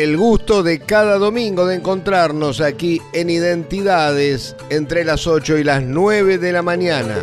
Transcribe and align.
El 0.00 0.16
gusto 0.16 0.62
de 0.62 0.78
cada 0.78 1.18
domingo 1.18 1.66
de 1.66 1.74
encontrarnos 1.74 2.62
aquí 2.62 3.02
en 3.12 3.28
Identidades 3.28 4.56
entre 4.70 5.04
las 5.04 5.26
8 5.26 5.58
y 5.58 5.62
las 5.62 5.82
9 5.82 6.38
de 6.38 6.52
la 6.52 6.62
mañana. 6.62 7.18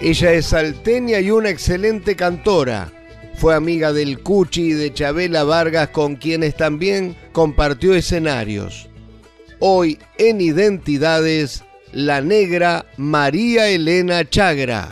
Ella 0.00 0.32
es 0.32 0.46
salteña 0.46 1.18
y 1.18 1.32
una 1.32 1.50
excelente 1.50 2.14
cantora. 2.14 2.92
Fue 3.34 3.52
amiga 3.52 3.92
del 3.92 4.22
Cuchi 4.22 4.66
y 4.68 4.72
de 4.74 4.94
Chabela 4.94 5.42
Vargas 5.42 5.88
con 5.88 6.14
quienes 6.14 6.54
también 6.54 7.16
compartió 7.32 7.96
escenarios. 7.96 8.88
Hoy 9.58 9.98
en 10.18 10.40
Identidades, 10.40 11.64
la 11.96 12.20
negra 12.20 12.84
María 12.98 13.68
Elena 13.68 14.22
Chagra. 14.28 14.86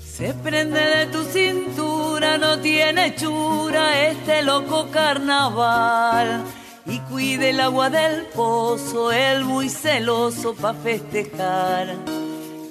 Se 0.00 0.32
prende 0.42 0.80
de 0.80 1.06
tu 1.12 1.24
cintura, 1.24 2.38
no 2.38 2.58
tiene 2.60 3.14
chura 3.16 4.08
este 4.08 4.40
loco 4.42 4.88
carnaval. 4.90 6.42
Y 6.90 6.98
cuide 7.08 7.50
el 7.50 7.60
agua 7.60 7.88
del 7.88 8.26
pozo, 8.34 9.12
él 9.12 9.44
muy 9.44 9.68
celoso 9.68 10.54
pa' 10.54 10.74
festejar. 10.74 11.94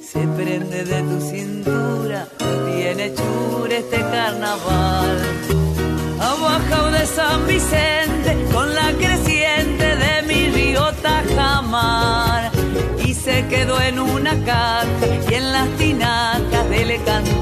Se 0.04 0.20
prende 0.28 0.84
de 0.84 1.02
tu 1.04 1.22
cintura, 1.22 2.28
tiene 2.38 3.14
chura 3.14 3.78
este 3.78 3.98
carnaval. 3.98 5.18
Abajo 6.20 6.92
de 6.92 7.06
San 7.06 7.48
Vicente, 7.48 8.38
con 8.52 8.76
la 8.76 8.92
creciente 8.92 9.96
de 9.96 10.22
mi 10.24 10.50
río 10.50 10.92
Tajamar. 11.02 12.52
Y 13.06 13.14
se 13.14 13.48
quedó 13.48 13.80
en 13.82 14.00
una 14.00 14.34
caja 14.44 15.06
y 15.30 15.34
en 15.34 15.52
las 15.54 15.70
tinacas 15.78 16.70
dele 16.70 16.98
cantar. 17.06 17.39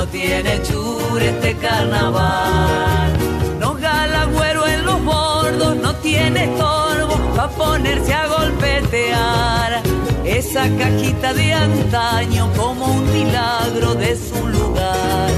No 0.00 0.06
tiene 0.06 0.62
chura 0.62 1.24
este 1.26 1.54
carnaval. 1.56 3.10
No 3.58 3.74
gala 3.74 4.24
güero 4.32 4.66
en 4.66 4.86
los 4.86 5.04
bordos, 5.04 5.76
no 5.76 5.94
tiene 5.96 6.44
estorbo 6.44 7.16
pa' 7.36 7.50
ponerse 7.50 8.14
a 8.14 8.26
golpetear. 8.28 9.82
Esa 10.24 10.62
cajita 10.78 11.34
de 11.34 11.52
antaño 11.52 12.50
como 12.56 12.86
un 12.86 13.12
milagro 13.12 13.94
de 13.94 14.16
su 14.16 14.40
lugar. 14.48 15.30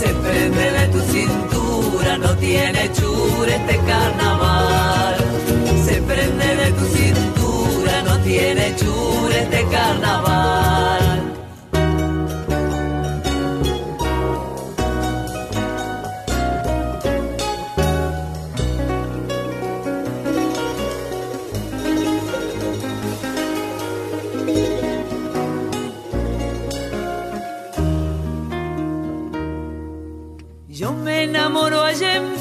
Se 0.00 0.10
prende 0.24 0.66
de 0.78 0.86
tu 0.94 1.00
cintura, 1.14 2.18
no 2.18 2.36
tiene 2.36 2.88
chura 2.92 3.56
este 3.56 3.78
carnaval. 3.78 5.16
Se 5.86 5.94
prende 6.02 6.48
de 6.62 6.70
tu 6.78 6.86
cintura, 6.98 8.02
no 8.04 8.16
tiene 8.18 8.76
chura 8.76 9.38
este 9.38 9.66
carnaval. 9.76 11.01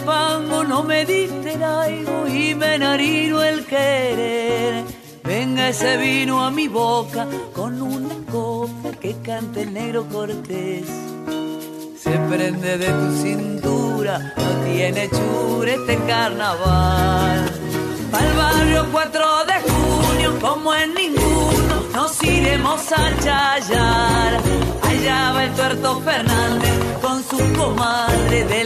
Pango, 0.05 0.63
no 0.63 0.83
me 0.83 1.05
diste 1.05 1.53
el 1.53 2.35
y 2.35 2.55
me 2.55 2.77
nariro 2.77 3.43
el 3.43 3.65
querer. 3.65 4.83
Venga 5.23 5.69
ese 5.69 5.97
vino 5.97 6.43
a 6.43 6.51
mi 6.51 6.67
boca 6.67 7.27
con 7.53 7.81
una 7.81 8.15
copa 8.31 8.91
que 8.99 9.15
cante 9.21 9.61
el 9.61 9.73
negro 9.73 10.05
cortés. 10.11 10.85
Se 11.97 12.11
prende 12.29 12.77
de 12.77 12.87
tu 12.87 13.15
cintura, 13.21 14.33
no 14.35 14.71
tiene 14.71 15.09
chure 15.09 15.75
este 15.75 15.97
carnaval. 16.07 17.51
Al 18.11 18.33
barrio 18.35 18.87
4 18.91 19.45
de 19.45 19.71
junio, 19.71 20.39
como 20.41 20.73
en 20.73 20.93
ninguno, 20.93 21.75
nos 21.93 22.23
iremos 22.23 22.81
a 22.91 23.17
chayar. 23.23 24.41
Allá 24.83 25.31
va 25.33 25.43
el 25.43 25.51
tuerto 25.53 26.01
Fernández 26.01 26.71
con 27.01 27.23
su 27.23 27.53
comadre 27.53 28.43
de 28.45 28.65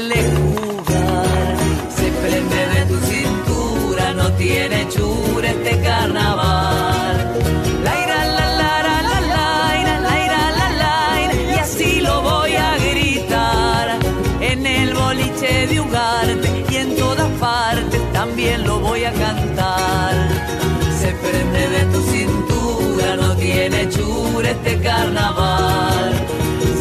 este 24.44 24.79
carnaval. 24.81 26.13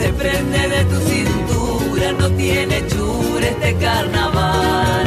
Se 0.01 0.13
prende 0.13 0.69
de 0.69 0.85
tu 0.85 0.97
cintura, 1.09 2.13
no 2.19 2.31
tiene 2.31 2.87
chure 2.89 3.49
este 3.49 3.77
carnaval. 3.77 5.07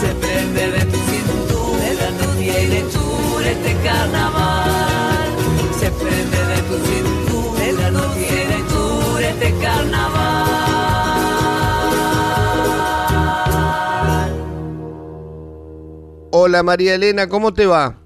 Se 0.00 0.08
prende 0.14 0.70
de 0.70 0.84
tu 0.86 0.98
cintura, 1.10 2.10
no 2.20 2.26
tiene 2.38 2.84
chure 2.90 3.50
este 3.52 3.74
carnaval. 3.82 5.28
Se 5.80 5.90
prende 5.90 6.38
de 6.52 6.62
tu 6.68 6.76
cintura, 6.86 7.90
no 7.90 8.02
tiene 8.12 8.56
chure 8.70 9.28
este 9.30 9.54
carnaval. 9.60 10.32
Hola 16.30 16.62
María 16.62 16.94
Elena, 16.94 17.28
¿cómo 17.28 17.52
te 17.52 17.66
va? 17.66 18.01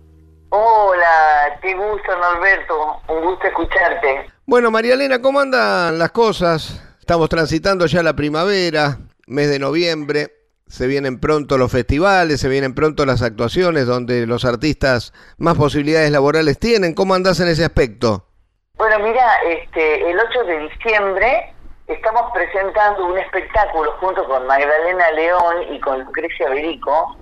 Norberto, 2.33 3.03
un 3.09 3.25
gusto 3.25 3.47
escucharte. 3.47 4.31
Bueno, 4.47 4.71
María 4.71 4.95
Elena, 4.95 5.21
¿cómo 5.21 5.41
andan 5.41 5.99
las 5.99 6.11
cosas? 6.11 6.83
Estamos 6.99 7.29
transitando 7.29 7.87
ya 7.87 8.03
la 8.03 8.15
primavera, 8.15 8.99
mes 9.27 9.49
de 9.49 9.59
noviembre, 9.59 10.33
se 10.67 10.87
vienen 10.87 11.21
pronto 11.21 11.59
los 11.59 11.71
festivales, 11.71 12.41
se 12.41 12.49
vienen 12.49 12.75
pronto 12.75 13.07
las 13.07 13.23
actuaciones 13.23 13.87
donde 13.87 14.27
los 14.27 14.45
artistas 14.45 15.13
más 15.39 15.57
posibilidades 15.57 16.11
laborales 16.11 16.59
tienen. 16.59 16.95
¿Cómo 16.95 17.15
andás 17.15 17.39
en 17.41 17.49
ese 17.49 17.65
aspecto? 17.65 18.27
Bueno, 18.75 18.99
mira, 18.99 19.25
este, 19.49 20.11
el 20.11 20.19
8 20.19 20.45
de 20.45 20.59
diciembre 20.69 21.55
estamos 21.87 22.33
presentando 22.35 23.07
un 23.07 23.17
espectáculo 23.19 23.93
junto 24.01 24.25
con 24.27 24.47
Magdalena 24.47 25.11
León 25.13 25.73
y 25.73 25.81
con 25.81 26.05
Lucrecia 26.05 26.49
Berico. 26.51 27.17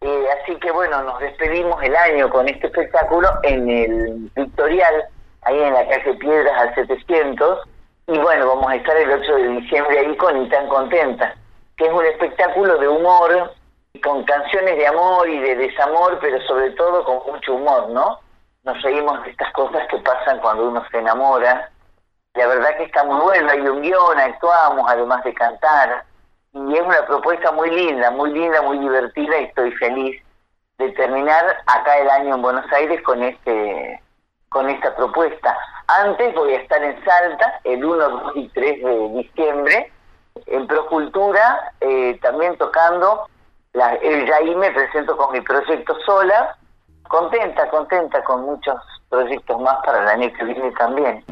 Eh, 0.00 0.26
así 0.40 0.56
que 0.56 0.70
bueno, 0.70 1.02
nos 1.02 1.18
despedimos 1.20 1.82
el 1.82 1.94
año 1.96 2.30
con 2.30 2.48
este 2.48 2.66
espectáculo 2.68 3.28
en 3.42 3.68
el 3.68 4.30
Victorial, 4.34 5.04
ahí 5.42 5.60
en 5.60 5.74
la 5.74 5.88
calle 5.88 6.14
Piedras 6.14 6.60
al 6.60 6.74
700. 6.74 7.68
Y 8.06 8.18
bueno, 8.18 8.48
vamos 8.48 8.70
a 8.70 8.76
estar 8.76 8.96
el 8.96 9.10
8 9.10 9.34
de 9.34 9.48
diciembre 9.60 9.98
ahí 9.98 10.16
con 10.16 10.42
Y 10.42 10.48
tan 10.48 10.68
contenta, 10.68 11.34
que 11.76 11.86
es 11.86 11.92
un 11.92 12.04
espectáculo 12.04 12.78
de 12.78 12.88
humor, 12.88 13.52
con 14.02 14.24
canciones 14.24 14.76
de 14.76 14.86
amor 14.86 15.28
y 15.28 15.38
de 15.40 15.56
desamor, 15.56 16.18
pero 16.20 16.40
sobre 16.46 16.70
todo 16.70 17.04
con 17.04 17.32
mucho 17.32 17.54
humor, 17.54 17.90
¿no? 17.90 18.20
nos 18.68 18.82
reímos 18.82 19.22
de 19.24 19.30
estas 19.30 19.50
cosas 19.52 19.86
que 19.88 19.96
pasan 19.98 20.40
cuando 20.40 20.68
uno 20.68 20.84
se 20.90 20.98
enamora. 20.98 21.70
La 22.34 22.46
verdad 22.46 22.76
que 22.76 22.84
está 22.84 23.02
muy 23.02 23.20
bueno, 23.20 23.50
hay 23.50 23.60
un 23.60 23.80
guion, 23.80 24.18
actuamos, 24.18 24.84
además 24.90 25.24
de 25.24 25.34
cantar. 25.34 26.04
Y 26.52 26.74
es 26.74 26.80
una 26.80 27.06
propuesta 27.06 27.52
muy 27.52 27.70
linda, 27.70 28.10
muy 28.10 28.32
linda, 28.32 28.62
muy 28.62 28.78
divertida 28.78 29.40
y 29.40 29.44
estoy 29.44 29.72
feliz 29.72 30.22
de 30.78 30.90
terminar 30.92 31.44
acá 31.66 31.98
el 31.98 32.08
año 32.08 32.36
en 32.36 32.42
Buenos 32.42 32.72
Aires 32.72 33.02
con 33.02 33.22
este 33.22 34.00
con 34.48 34.68
esta 34.70 34.94
propuesta. 34.96 35.56
Antes 35.88 36.34
voy 36.34 36.54
a 36.54 36.60
estar 36.60 36.82
en 36.82 37.04
Salta 37.04 37.60
el 37.64 37.84
1, 37.84 38.08
2 38.08 38.32
y 38.36 38.48
3 38.48 38.82
de 38.82 39.08
diciembre 39.10 39.92
en 40.46 40.66
Procultura, 40.66 41.72
eh, 41.80 42.18
también 42.22 42.56
tocando 42.56 43.28
la, 43.72 43.94
el 43.96 44.32
ahí 44.32 44.54
me 44.54 44.70
presento 44.70 45.16
con 45.16 45.32
mi 45.32 45.40
proyecto 45.42 45.98
sola, 46.06 46.56
contenta, 47.08 47.68
contenta 47.68 48.22
con 48.24 48.42
muchos 48.42 48.76
proyectos 49.10 49.60
más 49.60 49.76
para 49.84 50.02
el 50.02 50.08
año 50.08 50.32
que 50.32 50.44
viene 50.44 50.70
también. 50.72 51.24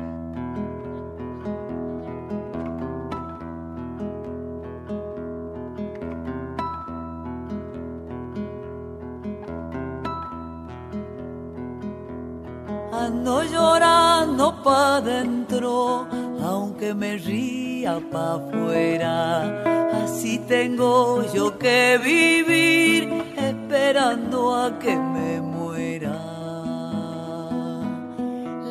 Ando 13.27 13.43
llorando 13.43 14.63
pa' 14.63 15.01
dentro, 15.01 16.07
aunque 16.45 16.95
me 16.95 17.17
ría 17.17 17.99
pa' 18.13 18.35
afuera. 18.35 19.65
Así 20.05 20.39
tengo 20.39 21.25
yo 21.35 21.59
que 21.59 21.99
vivir, 21.99 23.35
esperando 23.37 24.55
a 24.55 24.79
que 24.79 24.95
me 24.95 25.41
muera. 25.41 26.17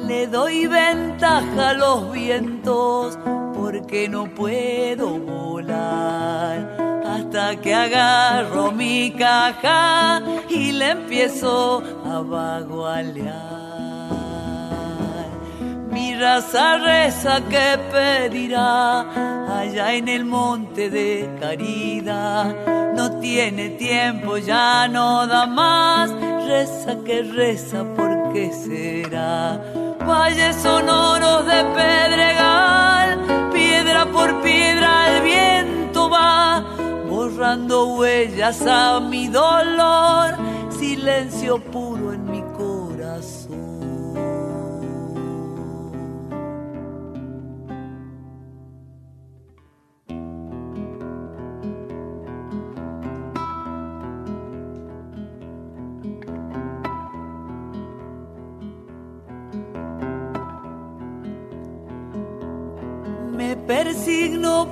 Le 0.07 0.25
doy 0.27 0.67
ventaja 0.67 1.71
a 1.71 1.73
los 1.73 2.13
vientos, 2.13 3.19
porque 3.53 4.07
no 4.07 4.33
puedo 4.33 5.19
volar 5.19 7.03
hasta 7.05 7.57
que 7.57 7.75
agarro 7.75 8.71
mi 8.71 9.11
caja 9.11 10.23
y 10.47 10.71
le 10.71 10.91
empiezo 10.91 11.83
a 12.05 12.21
vagualear. 12.21 13.64
Mi 16.05 16.13
raza 16.13 16.77
reza 16.77 17.41
que 17.49 17.79
pedirá 17.91 19.01
allá 19.59 19.91
en 19.93 20.07
el 20.07 20.23
monte 20.23 20.91
de 20.91 21.27
caridad. 21.39 22.55
No 22.95 23.19
tiene 23.19 23.69
tiempo, 23.69 24.37
ya 24.37 24.87
no 24.87 25.25
da 25.25 25.47
más. 25.47 26.11
Reza 26.45 26.97
que 27.03 27.23
reza, 27.23 27.83
¿por 27.95 28.31
qué 28.31 28.53
será? 28.53 29.59
Valles 30.05 30.55
sonoros 30.57 31.43
de 31.47 31.63
pedregal, 31.79 33.49
piedra 33.51 34.05
por 34.05 34.43
piedra 34.43 34.91
el 35.17 35.23
viento 35.23 36.07
va, 36.07 36.63
borrando 37.09 37.95
huellas 37.95 38.61
a 38.67 38.99
mi 38.99 39.27
dolor, 39.27 40.35
silencio 40.69 41.57
puro 41.59 42.13
en 42.13 42.29
mi 42.29 42.44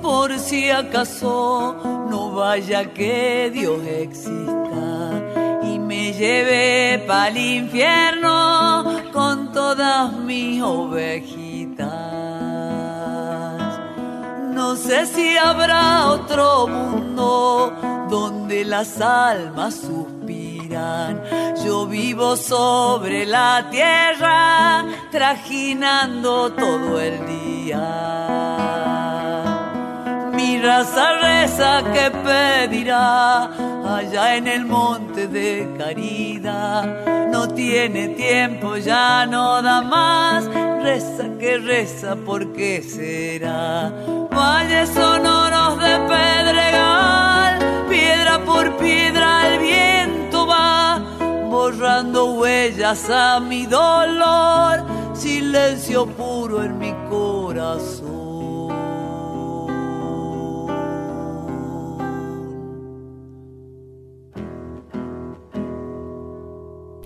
por 0.00 0.38
si 0.38 0.70
acaso 0.70 1.76
no 2.10 2.30
vaya 2.32 2.92
que 2.92 3.50
Dios 3.52 3.80
exista 3.86 4.84
y 5.62 5.78
me 5.78 6.12
lleve 6.12 7.04
pa'l 7.06 7.36
infierno 7.36 8.84
con 9.12 9.52
todas 9.52 10.12
mis 10.12 10.62
ovejitas. 10.62 11.88
No 14.58 14.76
sé 14.76 15.06
si 15.06 15.36
habrá 15.36 16.06
otro 16.10 16.66
mundo 16.68 17.72
donde 18.08 18.64
las 18.64 19.00
almas 19.00 19.74
suspiran. 19.74 21.22
Yo 21.64 21.86
vivo 21.86 22.36
sobre 22.36 23.26
la 23.26 23.66
tierra, 23.70 24.84
trajinando 25.10 26.52
todo 26.52 27.00
el 27.00 27.26
día 27.26 28.03
raza 30.64 31.06
reza 31.20 31.82
que 31.92 32.10
pedirá 32.10 33.44
allá 33.96 34.36
en 34.36 34.48
el 34.48 34.64
monte 34.64 35.28
de 35.28 35.68
caridad. 35.76 37.28
No 37.30 37.48
tiene 37.48 38.08
tiempo, 38.08 38.76
ya 38.76 39.26
no 39.26 39.60
da 39.60 39.82
más, 39.82 40.46
reza 40.82 41.24
que 41.38 41.58
reza, 41.58 42.16
¿por 42.16 42.52
qué 42.54 42.82
será? 42.82 43.92
Valles 44.30 44.88
sonoros 44.88 45.78
de 45.80 45.94
pedregal, 46.12 47.58
piedra 47.90 48.38
por 48.44 48.76
piedra 48.78 49.48
el 49.48 49.58
viento 49.60 50.46
va, 50.46 51.02
borrando 51.50 52.34
huellas 52.34 53.10
a 53.10 53.38
mi 53.38 53.66
dolor, 53.66 54.84
silencio 55.12 56.06
puro 56.06 56.62
en 56.62 56.78
mi 56.78 56.94
corazón. 57.10 58.03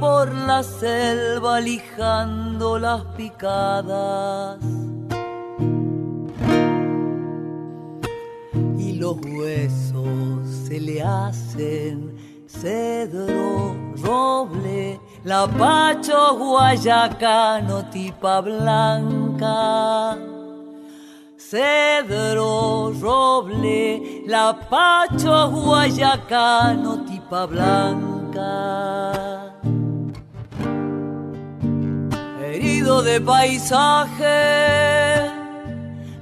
Por 0.00 0.32
la 0.32 0.62
selva 0.62 1.60
lijando 1.60 2.78
las 2.78 3.02
picadas. 3.16 4.58
Y 8.78 8.92
los 8.94 9.16
huesos 9.24 10.48
se 10.66 10.80
le 10.80 11.02
hacen 11.02 12.14
cedro, 12.46 13.74
roble, 14.02 15.00
lapacho, 15.24 16.36
guayacano, 16.36 17.88
tipa 17.90 18.40
blanca. 18.40 20.18
Cedro, 21.50 22.92
roble, 23.00 24.24
lapacho, 24.26 25.50
guayacano, 25.50 27.04
tipa 27.06 27.46
blanca. 27.46 29.08
de 33.02 33.20
paisaje, 33.20 34.26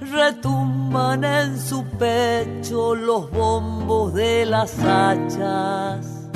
retumban 0.00 1.24
en 1.24 1.58
su 1.58 1.84
pecho 1.98 2.94
los 2.94 3.30
bombos 3.30 4.12
de 4.14 4.44
las 4.46 4.78
hachas. 4.80 6.28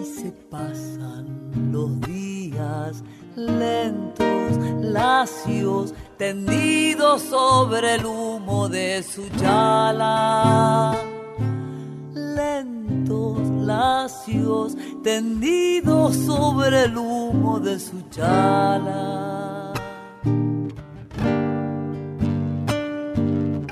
Y 0.00 0.04
se 0.04 0.32
pasan 0.50 1.70
los 1.72 2.00
días 2.00 3.02
lentos, 3.36 4.26
lacios, 4.92 5.94
tendidos 6.18 7.22
sobre 7.22 7.94
el 7.94 8.06
humo 8.06 8.68
de 8.68 9.02
su 9.02 9.28
chala. 9.40 10.94
Lentos, 12.12 13.38
lacios, 13.64 14.76
tendido 15.02 16.12
sobre 16.12 16.84
el 16.84 16.96
humo 16.96 17.60
de 17.60 17.78
su 17.78 18.02
chala. 18.10 19.72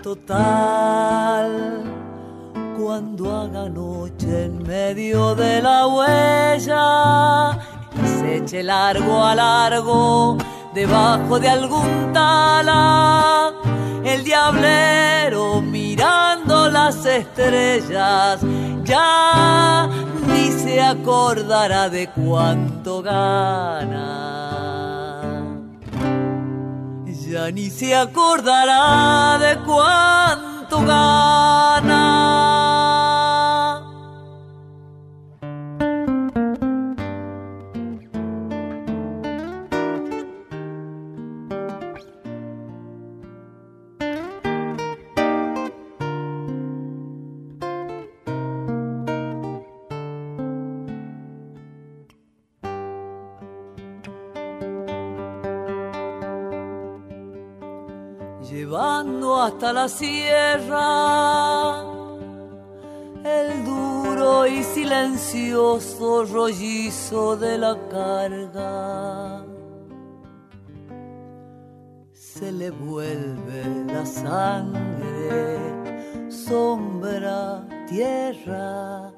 Total, 0.03 1.83
cuando 2.79 3.37
haga 3.37 3.69
noche 3.69 4.47
en 4.47 4.63
medio 4.63 5.35
de 5.35 5.61
la 5.61 5.87
huella 5.87 7.59
y 8.03 8.07
se 8.07 8.37
eche 8.37 8.63
largo 8.63 9.23
a 9.23 9.35
largo 9.35 10.39
debajo 10.75 11.39
de 11.39 11.49
algún 11.49 12.13
tala, 12.13 13.53
el 14.05 14.25
diablero 14.25 15.61
mirando 15.61 16.69
las 16.71 17.05
estrellas 17.05 18.41
ya 18.85 19.89
ni 20.27 20.51
se 20.51 20.81
acordará 20.81 21.89
de 21.89 22.09
cuánto 22.09 23.03
gana 23.03 24.29
ya 27.29 27.51
ni 27.51 27.69
se 27.69 27.95
acordará 27.95 29.39
de 29.39 29.59
cuánto 29.65 30.81
gana. 30.81 32.58
Sierra 59.89 61.83
el 63.25 63.65
duro 63.65 64.47
y 64.47 64.63
silencioso 64.63 66.25
rollizo 66.25 67.37
de 67.37 67.59
la 67.59 67.77
carga. 67.91 69.45
Se 72.13 72.53
le 72.53 72.71
vuelve 72.71 73.85
la 73.93 74.07
sangre, 74.07 75.59
sombra, 76.31 77.67
tierra, 77.89 79.13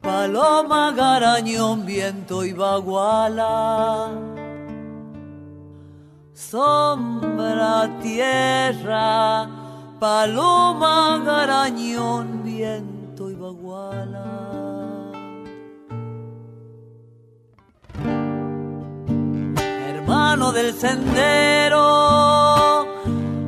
paloma, 0.00 0.92
garañón, 0.92 1.84
viento 1.84 2.44
y 2.44 2.52
baguala 2.52 4.45
sombra, 6.36 7.88
tierra, 8.02 9.48
paloma, 9.98 11.22
garañón, 11.24 12.44
viento 12.44 13.30
y 13.30 13.34
baguala. 13.34 14.26
Hermano 19.88 20.52
del 20.52 20.74
sendero, 20.74 21.82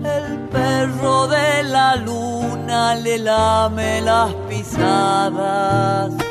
el 0.02 0.48
perro 0.48 1.28
de 1.28 1.62
la 1.64 1.96
luna 1.96 2.94
le 2.94 3.18
lame 3.18 4.00
las 4.00 4.32
pisadas 4.48 6.27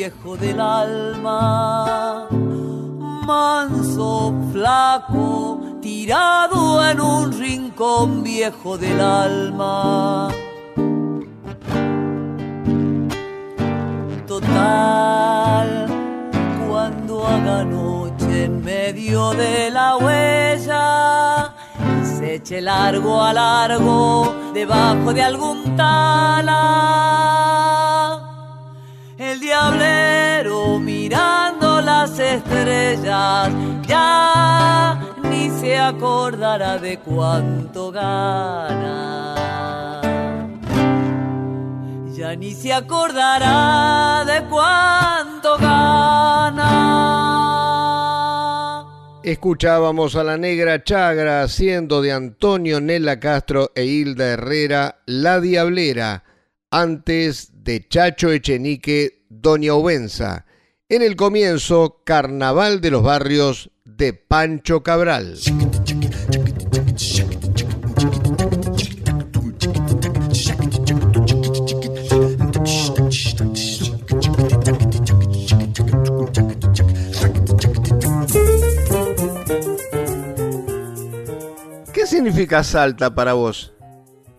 viejo 0.00 0.32
del 0.38 0.58
alma. 0.58 2.26
Manso, 3.26 4.32
flaco, 4.50 5.60
tirado 5.82 6.82
en 6.90 6.98
un 7.02 7.38
rincón 7.38 8.22
viejo 8.22 8.78
del 8.78 8.98
alma. 8.98 10.30
Total, 14.26 15.68
cuando 16.66 17.26
haga 17.26 17.62
noche 17.64 18.44
en 18.44 18.64
medio 18.64 19.32
de 19.32 19.70
la 19.70 19.98
huella 19.98 21.54
se 22.02 22.36
eche 22.36 22.62
largo 22.62 23.22
a 23.22 23.34
largo 23.34 24.34
debajo 24.54 25.12
de 25.12 25.22
algún 25.22 25.76
tala. 25.76 27.59
Diablero 29.40 30.78
mirando 30.78 31.80
las 31.80 32.18
estrellas 32.18 33.50
ya 33.86 35.00
ni 35.22 35.48
se 35.48 35.78
acordará 35.78 36.76
de 36.76 36.98
cuánto 36.98 37.90
gana. 37.90 39.36
Ya 42.14 42.36
ni 42.36 42.52
se 42.52 42.70
acordará 42.70 44.26
de 44.26 44.44
cuánto 44.46 45.56
gana. 45.56 46.66
Escuchábamos 49.22 50.16
a 50.16 50.24
la 50.24 50.36
negra 50.36 50.84
Chagra 50.84 51.42
haciendo 51.42 52.02
de 52.02 52.12
Antonio 52.12 52.78
Nela 52.78 53.18
Castro 53.18 53.72
e 53.74 53.86
Hilda 53.86 54.32
Herrera 54.32 55.00
La 55.06 55.40
Diablera, 55.40 56.24
antes 56.70 57.64
de 57.64 57.88
Chacho 57.88 58.30
Echenique 58.30 59.19
Doña 59.30 59.72
Obenza. 59.74 60.44
En 60.90 61.00
el 61.00 61.16
comienzo, 61.16 62.02
Carnaval 62.04 62.82
de 62.82 62.90
los 62.90 63.02
Barrios 63.02 63.70
de 63.86 64.12
Pancho 64.12 64.82
Cabral. 64.82 65.38
significa 82.10 82.62
Salta 82.64 83.14
para 83.14 83.34
vos? 83.34 83.72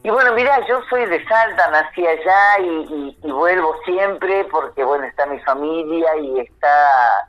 Y 0.03 0.10
bueno, 0.10 0.34
mira, 0.34 0.65
yo 0.67 0.81
soy 0.89 1.05
de 1.05 1.24
Salta, 1.27 1.70
nací 1.70 2.05
allá 2.05 2.60
y, 2.60 3.17
vuelvo 3.22 3.75
siempre 3.86 4.46
porque, 4.46 4.84
bueno, 4.84 5.05
está 5.05 5.27
mi 5.27 5.39
familia 5.41 6.15
y 6.17 6.39
está 6.39 7.27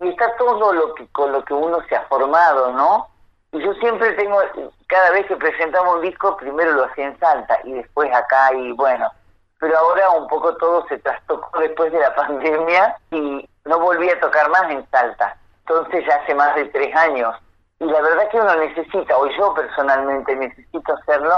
y 0.00 0.08
está 0.08 0.34
todo 0.36 0.72
lo 0.72 0.94
que 0.94 1.06
con 1.08 1.32
lo 1.32 1.44
que 1.44 1.54
uno 1.54 1.78
se 1.88 1.96
ha 1.96 2.02
formado, 2.02 2.72
¿no? 2.72 3.08
Y 3.52 3.62
yo 3.62 3.72
siempre 3.74 4.12
tengo, 4.12 4.38
cada 4.86 5.10
vez 5.10 5.26
que 5.26 5.36
presentamos 5.36 5.96
un 5.96 6.02
disco, 6.02 6.36
primero 6.36 6.72
lo 6.72 6.84
hacía 6.84 7.06
en 7.06 7.18
Salta 7.18 7.58
y 7.64 7.72
después 7.72 8.12
acá 8.14 8.52
y 8.54 8.72
bueno, 8.72 9.10
pero 9.58 9.76
ahora 9.78 10.10
un 10.10 10.28
poco 10.28 10.56
todo 10.56 10.86
se 10.88 10.98
trastocó 10.98 11.58
después 11.58 11.92
de 11.92 12.00
la 12.00 12.14
pandemia 12.16 12.96
y 13.10 13.48
no 13.64 13.78
volví 13.78 14.10
a 14.10 14.20
tocar 14.20 14.48
más 14.50 14.70
en 14.70 14.86
Salta. 14.90 15.36
Entonces 15.66 16.04
ya 16.06 16.16
hace 16.16 16.34
más 16.34 16.54
de 16.54 16.66
tres 16.66 16.94
años 16.96 17.34
y 17.78 17.86
la 17.86 18.00
verdad 18.02 18.28
que 18.30 18.40
uno 18.40 18.54
necesita, 18.56 19.16
o 19.16 19.26
yo 19.26 19.54
personalmente 19.54 20.36
necesito 20.36 20.94
hacerlo, 20.94 21.34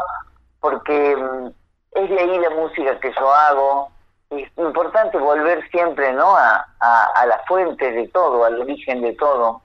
porque 0.62 1.16
mm, 1.16 1.49
es 2.00 2.09
de 2.09 2.19
ahí 2.19 2.38
la 2.38 2.50
música 2.50 2.99
que 3.00 3.12
yo 3.12 3.31
hago. 3.31 3.90
Es 4.31 4.49
importante 4.57 5.19
volver 5.19 5.69
siempre 5.71 6.11
¿no? 6.14 6.35
a, 6.35 6.66
a, 6.81 7.26
la 7.26 7.38
fuente 7.47 7.92
de 7.92 8.09
todo, 8.09 8.47
al 8.47 8.62
origen 8.62 9.02
de 9.02 9.12
todo. 9.12 9.61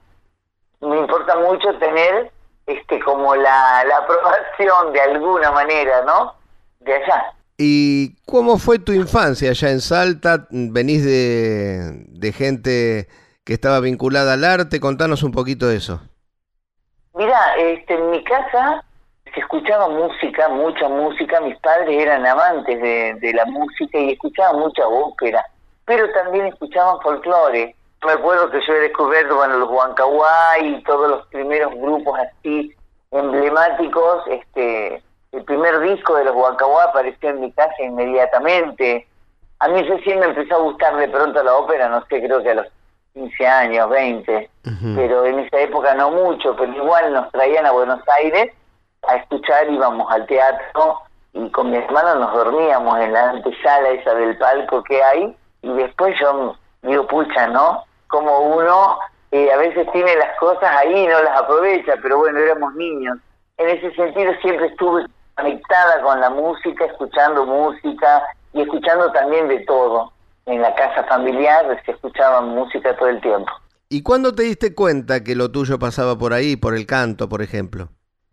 Me 0.82 0.98
importa 0.98 1.36
mucho 1.36 1.72
tener 1.78 2.30
este 2.66 3.00
como 3.00 3.34
la, 3.34 3.82
la 3.88 3.96
aprobación 3.96 4.92
de 4.92 5.00
alguna 5.00 5.52
manera, 5.52 6.02
¿no? 6.02 6.34
De 6.80 6.94
allá. 6.96 7.32
¿Y 7.56 8.14
cómo 8.26 8.58
fue 8.58 8.78
tu 8.78 8.92
infancia 8.92 9.50
allá 9.50 9.70
en 9.70 9.80
Salta? 9.80 10.46
¿Venís 10.50 11.02
de, 11.02 12.04
de 12.08 12.32
gente 12.32 13.08
que 13.44 13.54
estaba 13.54 13.80
vinculada 13.80 14.34
al 14.34 14.44
arte? 14.44 14.80
Contanos 14.80 15.22
un 15.22 15.32
poquito 15.32 15.66
de 15.66 15.76
eso. 15.76 16.00
Mira, 17.14 17.56
este, 17.56 17.94
en 17.94 18.10
mi 18.10 18.22
casa 18.22 18.84
se 19.38 19.44
escuchaba 19.44 19.88
música, 19.88 20.48
mucha 20.48 20.88
música, 20.88 21.40
mis 21.40 21.56
padres 21.60 21.90
eran 21.90 22.26
amantes 22.26 22.80
de, 22.80 23.32
la 23.32 23.44
música 23.44 23.98
y 23.98 24.12
escuchaban 24.12 24.58
mucha 24.58 24.86
ópera, 24.86 25.44
pero 25.84 26.10
también 26.10 26.46
escuchaban 26.46 27.00
folclore. 27.02 27.74
Me 28.04 28.12
acuerdo 28.12 28.50
que 28.50 28.60
yo 28.66 28.72
he 28.74 28.80
descubierto, 28.80 29.36
bueno, 29.36 29.58
los 29.58 29.70
Huancahuay 29.70 30.74
y 30.74 30.82
todos 30.82 31.08
los 31.08 31.26
primeros 31.28 31.72
grupos 31.74 32.18
así 32.18 32.74
emblemáticos, 33.12 34.26
este, 34.28 35.02
el 35.32 35.44
primer 35.44 35.80
disco 35.80 36.16
de 36.16 36.24
los 36.24 36.34
Huancahuay 36.34 36.86
apareció 36.88 37.30
en 37.30 37.40
mi 37.40 37.52
casa 37.52 37.82
inmediatamente. 37.82 39.06
A 39.60 39.68
mí 39.68 39.82
recién 39.82 40.18
me 40.18 40.26
empezó 40.26 40.56
a 40.56 40.62
gustar 40.62 40.96
de 40.96 41.08
pronto 41.08 41.42
la 41.42 41.54
ópera, 41.54 41.88
no 41.88 42.00
sé, 42.06 42.20
creo 42.20 42.42
que 42.42 42.50
a 42.50 42.54
los 42.54 42.66
15 43.14 43.46
años, 43.46 43.88
20, 43.88 44.50
pero 44.96 45.24
en 45.26 45.40
esa 45.40 45.60
época 45.60 45.94
no 45.94 46.10
mucho, 46.10 46.56
pero 46.56 46.72
igual 46.72 47.12
nos 47.12 47.30
traían 47.30 47.66
a 47.66 47.72
Buenos 47.72 48.00
Aires 48.20 48.52
a 49.08 49.16
escuchar, 49.16 49.70
íbamos 49.70 50.10
al 50.10 50.26
teatro 50.26 51.00
y, 51.32 51.48
con 51.50 51.70
mi 51.70 51.76
hermano 51.76 52.16
nos 52.16 52.32
dormíamos 52.32 52.98
en 53.00 53.12
la 53.12 53.30
antesala 53.30 53.90
esa 53.90 54.14
del 54.14 54.36
palco 54.38 54.82
que 54.84 55.02
hay 55.02 55.36
y 55.62 55.72
después 55.74 56.14
yo 56.20 56.56
digo, 56.82 57.06
pucha, 57.06 57.48
¿no? 57.48 57.84
Como 58.08 58.40
uno 58.40 58.98
eh, 59.30 59.50
a 59.52 59.56
veces 59.58 59.86
tiene 59.92 60.16
las 60.16 60.38
cosas 60.38 60.70
ahí 60.76 61.04
y 61.04 61.06
no 61.06 61.22
las 61.22 61.40
aprovecha, 61.40 61.94
pero 62.02 62.18
bueno, 62.18 62.38
éramos 62.38 62.74
niños. 62.74 63.18
En 63.58 63.68
ese 63.68 63.94
sentido 63.94 64.32
siempre 64.40 64.66
estuve 64.68 65.06
conectada 65.36 66.00
con 66.02 66.20
la 66.20 66.30
música, 66.30 66.86
escuchando 66.86 67.44
música 67.44 68.22
y 68.52 68.62
escuchando 68.62 69.10
también 69.12 69.48
de 69.48 69.60
todo. 69.60 70.12
En 70.46 70.62
la 70.62 70.74
casa 70.74 71.04
familiar 71.04 71.80
se 71.84 71.92
escuchaba 71.92 72.40
música 72.40 72.96
todo 72.96 73.08
el 73.08 73.20
tiempo. 73.20 73.52
¿Y 73.90 74.02
cuándo 74.02 74.34
te 74.34 74.42
diste 74.42 74.74
cuenta 74.74 75.22
que 75.22 75.34
lo 75.34 75.50
tuyo 75.50 75.78
pasaba 75.78 76.16
por 76.16 76.32
ahí, 76.32 76.56
por 76.56 76.74
el 76.74 76.86
canto, 76.86 77.28
por 77.28 77.42
ejemplo? 77.42 77.88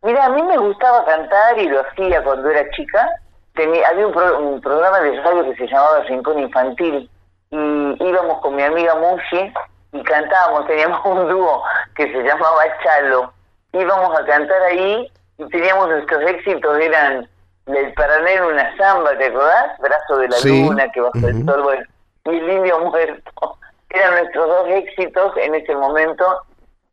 Mira, 0.06 0.26
a 0.26 0.30
mí 0.30 0.44
me 0.44 0.58
gustaba 0.60 1.04
cantar 1.04 1.58
y 1.58 1.68
lo 1.68 1.82
hacía 1.82 2.24
cuando 2.24 2.48
era 2.52 2.70
chica. 2.70 3.10
Tenía, 3.56 3.88
había 3.88 4.06
un, 4.06 4.62
programa 4.62 5.00
de 5.00 5.20
radio 5.20 5.46
que 5.46 5.56
se 5.56 5.68
llamaba 5.68 6.02
Rincón 6.02 6.38
Infantil 6.38 7.10
y 7.50 7.58
íbamos 8.00 8.40
con 8.42 8.56
mi 8.56 8.62
amiga 8.62 8.94
Mushi 8.94 9.52
y 9.94 10.04
cantábamos, 10.04 10.68
teníamos 10.68 11.04
un 11.06 11.28
dúo 11.28 11.64
que 11.96 12.04
se 12.12 12.22
llamaba 12.22 12.62
Chalo. 12.84 13.34
Íbamos 13.74 14.20
a 14.20 14.26
cantar 14.26 14.62
ahí 14.62 15.12
y 15.40 15.50
teníamos 15.50 15.90
nuestros 15.90 16.22
éxitos, 16.22 16.80
eran 16.80 17.28
del 17.66 17.92
Paraná 17.94 18.46
una 18.46 18.78
samba, 18.78 19.18
¿te 19.18 19.26
acordás? 19.26 19.76
Brazo 19.80 20.18
de 20.18 20.28
la 20.28 20.38
luna, 20.44 20.92
que 20.92 21.02
bajo 21.02 21.28
el 21.28 21.46
sol, 21.46 21.64
bueno, 21.64 21.84
y 22.26 22.30
el 22.30 22.50
indio 22.52 22.80
muerto. 22.80 23.32
Eran 23.90 24.12
nuestros 24.12 24.48
dos 24.50 24.68
éxitos 24.68 25.36
en 25.38 25.56
ese 25.56 25.76
momento 25.76 26.42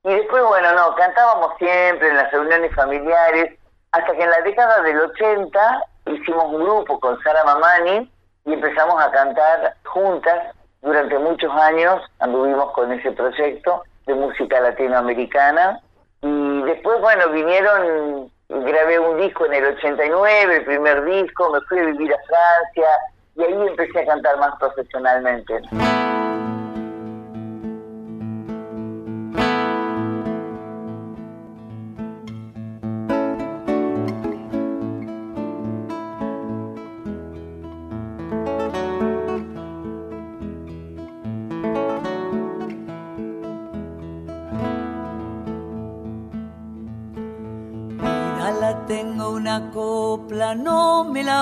y 0.04 0.14
después, 0.14 0.42
bueno, 0.42 0.72
no, 0.74 0.94
cantábamos 0.96 1.52
siempre 1.58 2.08
en 2.08 2.16
las 2.16 2.30
reuniones 2.32 2.74
familiares, 2.74 3.56
hasta 3.92 4.12
que 4.12 4.22
en 4.22 4.30
la 4.30 4.40
década 4.40 4.82
del 4.82 4.98
80 4.98 5.82
hicimos 6.06 6.44
un 6.46 6.64
grupo 6.64 6.98
con 6.98 7.20
Sara 7.22 7.44
Mamani 7.44 8.10
y 8.44 8.52
empezamos 8.52 9.00
a 9.00 9.10
cantar 9.12 9.76
juntas. 9.84 10.54
Durante 10.80 11.16
muchos 11.18 11.52
años 11.52 12.02
anduvimos 12.18 12.72
con 12.72 12.90
ese 12.90 13.12
proyecto 13.12 13.84
de 14.06 14.14
música 14.14 14.60
latinoamericana. 14.60 15.80
Y 16.22 16.62
después, 16.62 17.00
bueno, 17.00 17.28
vinieron, 17.28 18.32
grabé 18.48 18.98
un 18.98 19.18
disco 19.18 19.46
en 19.46 19.54
el 19.54 19.66
89, 19.76 20.56
el 20.56 20.64
primer 20.64 21.04
disco, 21.04 21.50
me 21.50 21.60
fui 21.68 21.78
a 21.78 21.84
vivir 21.84 22.12
a 22.12 22.18
Francia 22.26 22.88
y 23.36 23.42
ahí 23.44 23.68
empecé 23.68 24.00
a 24.00 24.06
cantar 24.06 24.36
más 24.38 24.56
profesionalmente. 24.58 25.60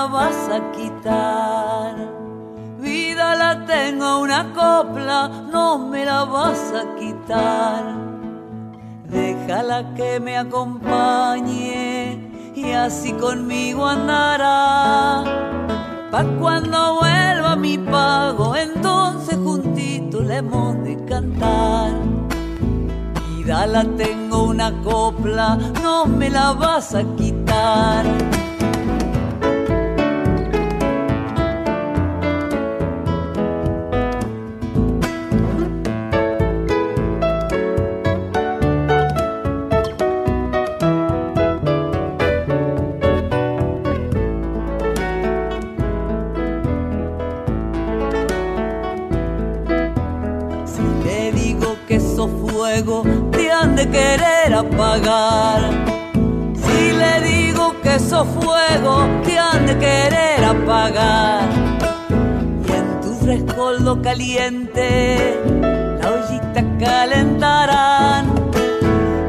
Vas 0.05 0.49
a 0.49 0.71
quitar. 0.71 1.95
Vida 2.79 3.35
la 3.35 3.65
tengo 3.65 4.19
una 4.19 4.53
copla, 4.53 5.29
no 5.51 5.77
me 5.77 6.05
la 6.05 6.23
vas 6.23 6.73
a 6.73 6.95
quitar. 6.99 7.83
Déjala 9.09 9.93
que 9.95 10.19
me 10.19 10.37
acompañe 10.37 12.29
y 12.55 12.71
así 12.71 13.13
conmigo 13.13 13.85
andará. 13.85 15.23
Pa' 16.11 16.25
cuando 16.39 16.99
vuelva 16.99 17.55
mi 17.55 17.77
pago, 17.77 18.55
entonces 18.55 19.37
juntito 19.37 20.21
le 20.21 20.37
hemos 20.37 20.83
de 20.83 21.05
cantar 21.05 22.11
la 23.51 23.83
tengo 23.83 24.43
una 24.43 24.71
copla, 24.81 25.57
no 25.83 26.05
me 26.05 26.29
la 26.29 26.53
vas 26.53 26.95
a 26.95 27.03
quitar. 27.15 28.05
Si 54.81 56.91
le 56.91 57.21
digo 57.21 57.75
que 57.83 57.99
sos 57.99 58.27
fuego, 58.39 59.07
te 59.23 59.37
han 59.37 59.67
de 59.67 59.77
querer 59.77 60.43
apagar. 60.43 61.47
Y 62.67 62.71
en 62.71 62.99
tu 62.99 63.25
rescoldo 63.25 64.01
caliente, 64.01 65.39
la 66.01 66.09
ollita 66.09 66.65
calentarán. 66.79 68.25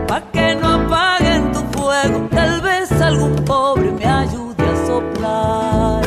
Pa' 0.08 0.22
que 0.32 0.54
no 0.54 0.68
apaguen 0.68 1.52
tu 1.52 1.60
fuego, 1.78 2.26
tal 2.30 2.62
vez 2.62 2.90
algún 3.02 3.36
pobre 3.44 3.92
me 3.92 4.06
ayude 4.06 4.64
a 4.64 4.86
soplar. 4.86 6.02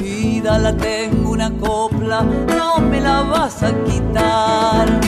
Vida 0.00 0.58
la 0.58 0.74
tengo 0.74 1.32
una 1.32 1.50
copla, 1.58 2.22
no 2.22 2.80
me 2.80 2.98
la 2.98 3.24
vas 3.24 3.62
a 3.62 3.72
quitar. 3.84 5.03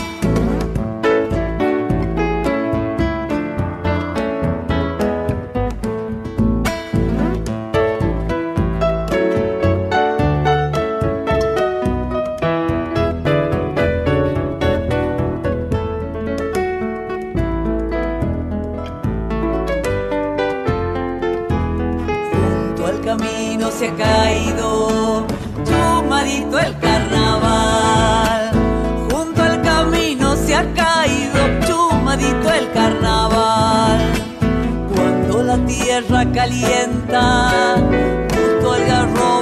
Calienta, 36.33 37.77
justo 38.31 38.77
el 38.77 38.87
garrobo 38.87 39.36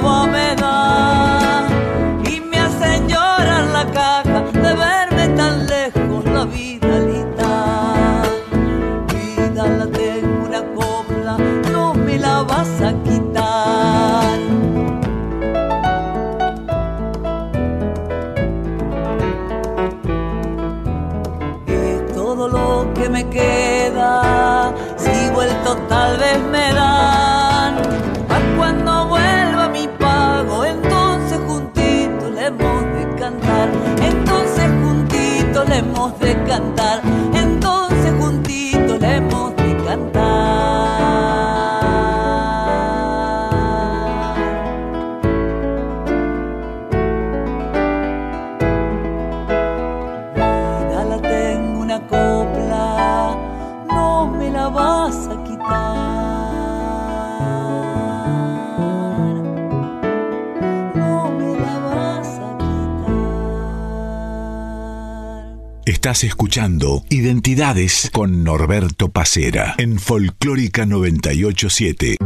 Estás 66.05 66.23
escuchando 66.23 67.03
Identidades 67.09 68.11
con 68.13 68.43
Norberto 68.43 69.09
Pacera 69.09 69.73
en 69.79 69.97
Folclórica 69.97 70.85
987. 70.85 72.17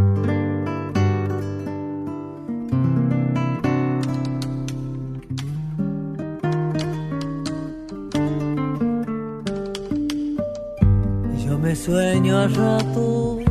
Yo 11.46 11.58
me 11.58 11.74
sueño 11.74 12.38
a 12.38 12.48
ratos 12.50 13.44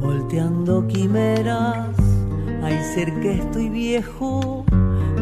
volteando 0.00 0.88
quimeras. 0.88 1.94
Hay 2.62 2.82
ser 2.94 3.20
que 3.20 3.34
estoy 3.34 3.68
viejo, 3.68 4.64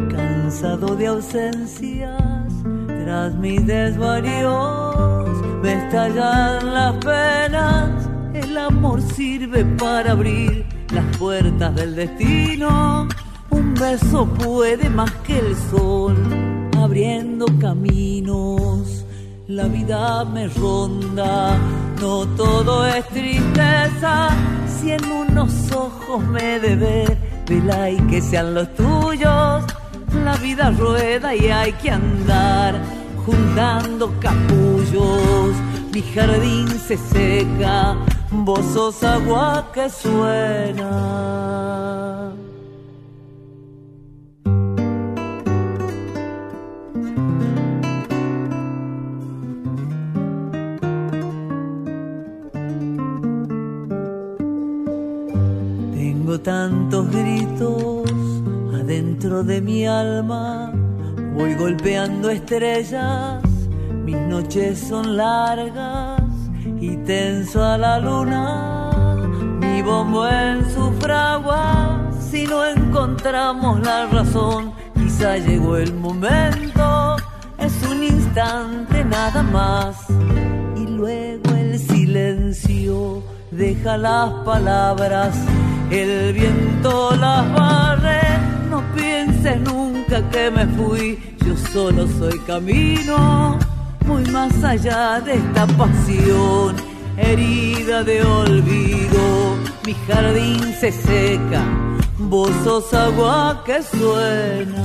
cansado 0.08 0.94
de 0.94 1.08
ausencia 1.08 2.25
mis 3.34 3.66
desvarios, 3.66 5.28
me 5.62 5.72
estallan 5.74 6.72
las 6.72 6.94
penas. 7.04 8.08
El 8.32 8.56
amor 8.56 9.02
sirve 9.02 9.64
para 9.64 10.12
abrir 10.12 10.64
las 10.92 11.04
puertas 11.16 11.74
del 11.74 11.96
destino. 11.96 13.08
Un 13.50 13.74
beso 13.74 14.26
puede 14.26 14.88
más 14.88 15.10
que 15.26 15.38
el 15.38 15.56
sol, 15.70 16.16
abriendo 16.78 17.46
caminos. 17.60 19.04
La 19.48 19.64
vida 19.64 20.24
me 20.24 20.46
ronda, 20.48 21.58
no 22.00 22.26
todo 22.36 22.86
es 22.86 23.06
tristeza. 23.08 24.28
Si 24.68 24.92
en 24.92 25.04
unos 25.04 25.72
ojos 25.72 26.22
me 26.24 26.60
de 26.60 26.76
ver, 26.76 27.18
vela 27.48 27.90
y 27.90 27.96
que 28.08 28.20
sean 28.20 28.54
los 28.54 28.72
tuyos. 28.74 29.64
La 30.24 30.36
vida 30.40 30.70
rueda 30.70 31.34
y 31.34 31.48
hay 31.48 31.72
que 31.72 31.90
andar 31.90 32.95
juntando 33.26 34.12
capullos. 34.20 35.54
Mi 35.92 36.00
jardín 36.14 36.68
se 36.68 36.96
seca, 36.96 37.96
vos 38.30 38.64
sos 38.72 39.02
agua 39.02 39.68
que 39.74 39.90
suena. 39.90 40.92
Tengo 55.94 56.38
tantos 56.40 57.10
gritos 57.10 58.04
adentro 58.74 59.42
de 59.42 59.60
mi 59.60 59.86
alma, 59.86 60.72
voy 61.36 61.54
golpeando 61.54 62.30
estrellas, 62.30 63.42
mis 64.04 64.16
noches 64.16 64.78
son 64.78 65.16
largas 65.16 66.22
y 66.80 66.96
tenso 67.04 67.62
a 67.62 67.76
la 67.76 67.98
luna, 67.98 69.16
mi 69.60 69.82
bombo 69.82 70.26
en 70.26 70.64
su 70.72 70.90
fragua, 70.92 72.00
si 72.30 72.46
no 72.46 72.64
encontramos 72.64 73.80
la 73.80 74.06
razón, 74.06 74.72
quizá 74.94 75.36
llegó 75.36 75.76
el 75.76 75.92
momento, 75.94 77.16
es 77.58 77.72
un 77.90 78.02
instante 78.02 79.04
nada 79.04 79.42
más, 79.42 80.06
y 80.74 80.86
luego 80.86 81.50
el 81.50 81.78
silencio 81.78 83.22
deja 83.50 83.98
las 83.98 84.30
palabras, 84.46 85.36
el 85.90 86.32
viento 86.32 87.14
las 87.16 87.52
barre, 87.52 88.20
no 88.70 88.82
pienses 88.94 89.60
nunca 89.60 89.75
que 90.30 90.50
me 90.50 90.66
fui, 90.66 91.18
yo 91.44 91.56
solo 91.72 92.06
soy 92.06 92.38
camino 92.40 93.58
muy 94.06 94.24
más 94.26 94.62
allá 94.62 95.20
de 95.20 95.34
esta 95.34 95.66
pasión, 95.66 96.76
herida 97.16 98.04
de 98.04 98.22
olvido, 98.22 99.56
mi 99.84 99.94
jardín 100.06 100.72
se 100.80 100.92
seca, 100.92 101.64
vos 102.18 102.50
sos 102.62 102.94
agua 102.94 103.62
que 103.66 103.82
suena. 103.82 104.84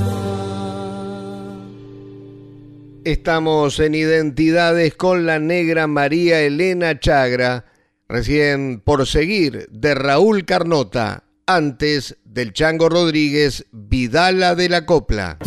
Estamos 3.04 3.78
en 3.80 3.94
Identidades 3.94 4.94
con 4.94 5.26
la 5.26 5.38
negra 5.38 5.86
María 5.86 6.40
Elena 6.40 6.98
Chagra, 6.98 7.64
recién 8.08 8.80
por 8.80 9.06
seguir 9.06 9.68
de 9.70 9.94
Raúl 9.94 10.44
Carnota, 10.44 11.24
antes 11.46 12.16
del 12.24 12.52
Chango 12.52 12.88
Rodríguez, 12.88 13.66
Vidala 13.72 14.54
de 14.54 14.68
la 14.68 14.86
Copla. 14.86 15.38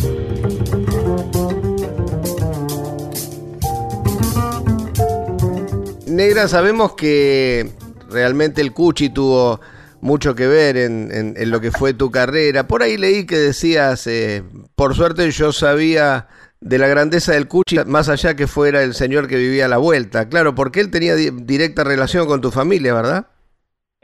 Negra, 6.06 6.48
sabemos 6.48 6.94
que 6.94 7.72
realmente 8.08 8.62
el 8.62 8.72
Cuchi 8.72 9.10
tuvo 9.10 9.60
mucho 10.00 10.34
que 10.34 10.46
ver 10.46 10.76
en, 10.76 11.34
lo 11.50 11.60
que 11.60 11.70
fue 11.70 11.92
tu 11.92 12.10
carrera. 12.10 12.66
Por 12.66 12.82
ahí 12.82 12.96
leí 12.96 13.26
que 13.26 13.38
decías, 13.38 14.06
eh, 14.06 14.42
por 14.74 14.94
suerte 14.94 15.30
yo 15.30 15.52
sabía 15.52 16.28
de 16.60 16.78
la 16.78 16.88
grandeza 16.88 17.32
del 17.32 17.48
Cuchi, 17.48 17.78
más 17.86 18.08
allá 18.08 18.34
que 18.34 18.46
fuera 18.46 18.82
el 18.82 18.94
señor 18.94 19.28
que 19.28 19.36
vivía 19.36 19.66
a 19.66 19.68
la 19.68 19.78
vuelta. 19.78 20.28
Claro, 20.28 20.54
porque 20.54 20.80
él 20.80 20.90
tenía 20.90 21.16
directa 21.16 21.84
relación 21.84 22.26
con 22.26 22.40
tu 22.40 22.50
familia, 22.50 22.94
¿verdad? 22.94 23.26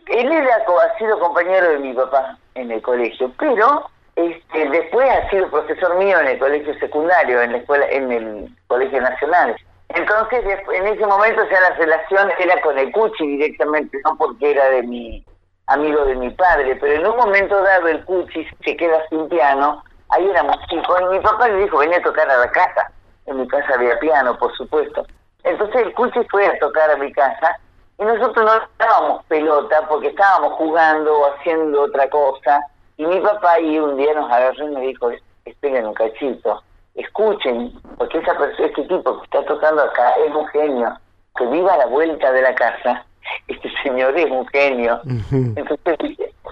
Él 0.07 0.33
era, 0.33 0.57
ha 0.57 0.99
sido 0.99 1.19
compañero 1.19 1.71
de 1.71 1.79
mi 1.79 1.93
papá 1.95 2.37
en 2.55 2.71
el 2.71 2.83
colegio, 2.83 3.33
pero 3.39 3.89
este, 4.17 4.69
después 4.69 5.09
ha 5.11 5.29
sido 5.31 5.49
profesor 5.49 5.95
mío 5.97 6.19
en 6.21 6.29
el 6.29 6.39
colegio 6.39 6.79
secundario, 6.79 7.41
en 7.41 7.53
la 7.53 7.59
escuela, 7.59 7.87
en 7.89 8.13
el 8.13 8.49
colegio 8.67 9.01
nacional. 9.01 9.57
Entonces, 9.89 10.45
en 10.73 10.87
ese 10.87 11.07
momento 11.07 11.43
ya 11.51 11.61
la 11.61 11.77
relación 11.77 12.31
era 12.39 12.61
con 12.63 12.79
el 12.79 12.91
Cuchi 12.93 13.27
directamente, 13.27 13.99
no 14.05 14.17
porque 14.17 14.51
era 14.51 14.69
de 14.71 14.83
mi 14.83 15.25
amigo 15.67 16.05
de 16.05 16.17
mi 16.17 16.31
padre, 16.31 16.77
pero 16.77 16.95
en 16.95 17.07
un 17.07 17.17
momento 17.17 17.63
dado 17.63 17.89
el 17.89 18.05
Cuchi 18.05 18.47
se 18.65 18.77
queda 18.77 19.07
sin 19.09 19.29
piano, 19.29 19.83
ahí 20.09 20.29
éramos 20.29 20.57
chicos, 20.69 21.01
y 21.01 21.05
mi 21.15 21.21
papá 21.21 21.49
le 21.49 21.65
dijo, 21.65 21.79
venía 21.79 21.99
a 21.99 22.03
tocar 22.03 22.29
a 22.31 22.39
la 22.39 22.51
casa. 22.51 22.91
En 23.27 23.39
mi 23.39 23.47
casa 23.47 23.75
había 23.75 23.99
piano, 23.99 24.37
por 24.39 24.55
supuesto. 24.57 25.07
Entonces 25.45 25.83
el 25.83 25.95
Cuchi 25.95 26.21
fue 26.31 26.47
a 26.47 26.59
tocar 26.59 26.91
a 26.91 26.97
mi 26.97 27.13
casa 27.13 27.57
y 27.99 28.05
nosotros 28.05 28.45
no 28.45 28.55
estábamos 28.55 29.25
pelota 29.27 29.87
porque 29.89 30.09
estábamos 30.09 30.55
jugando 30.55 31.21
o 31.21 31.35
haciendo 31.35 31.83
otra 31.83 32.09
cosa. 32.11 32.61
Y 32.97 33.07
mi 33.07 33.21
papá 33.21 33.53
ahí 33.53 33.79
un 33.79 33.97
día 33.97 34.15
nos 34.15 34.31
agarró 34.31 34.67
y 34.67 34.71
me 34.71 34.81
dijo, 34.81 35.11
esperen 35.45 35.87
un 35.87 35.95
cachito 35.95 36.63
escuchen, 36.95 37.73
porque 37.97 38.19
esa 38.19 38.37
persona, 38.37 38.69
este 38.69 38.83
tipo 38.83 39.19
que 39.19 39.25
está 39.25 39.45
tocando 39.45 39.83
acá 39.83 40.11
es 40.27 40.35
un 40.35 40.47
genio, 40.49 40.99
que 41.37 41.47
viva 41.47 41.75
a 41.75 41.79
la 41.79 41.87
vuelta 41.87 42.33
de 42.33 42.43
la 42.43 42.55
casa, 42.55 43.05
este 43.49 43.71
señor 43.83 44.17
es 44.19 44.31
un 44.31 44.47
genio. 44.49 45.01
Entonces, 45.31 45.97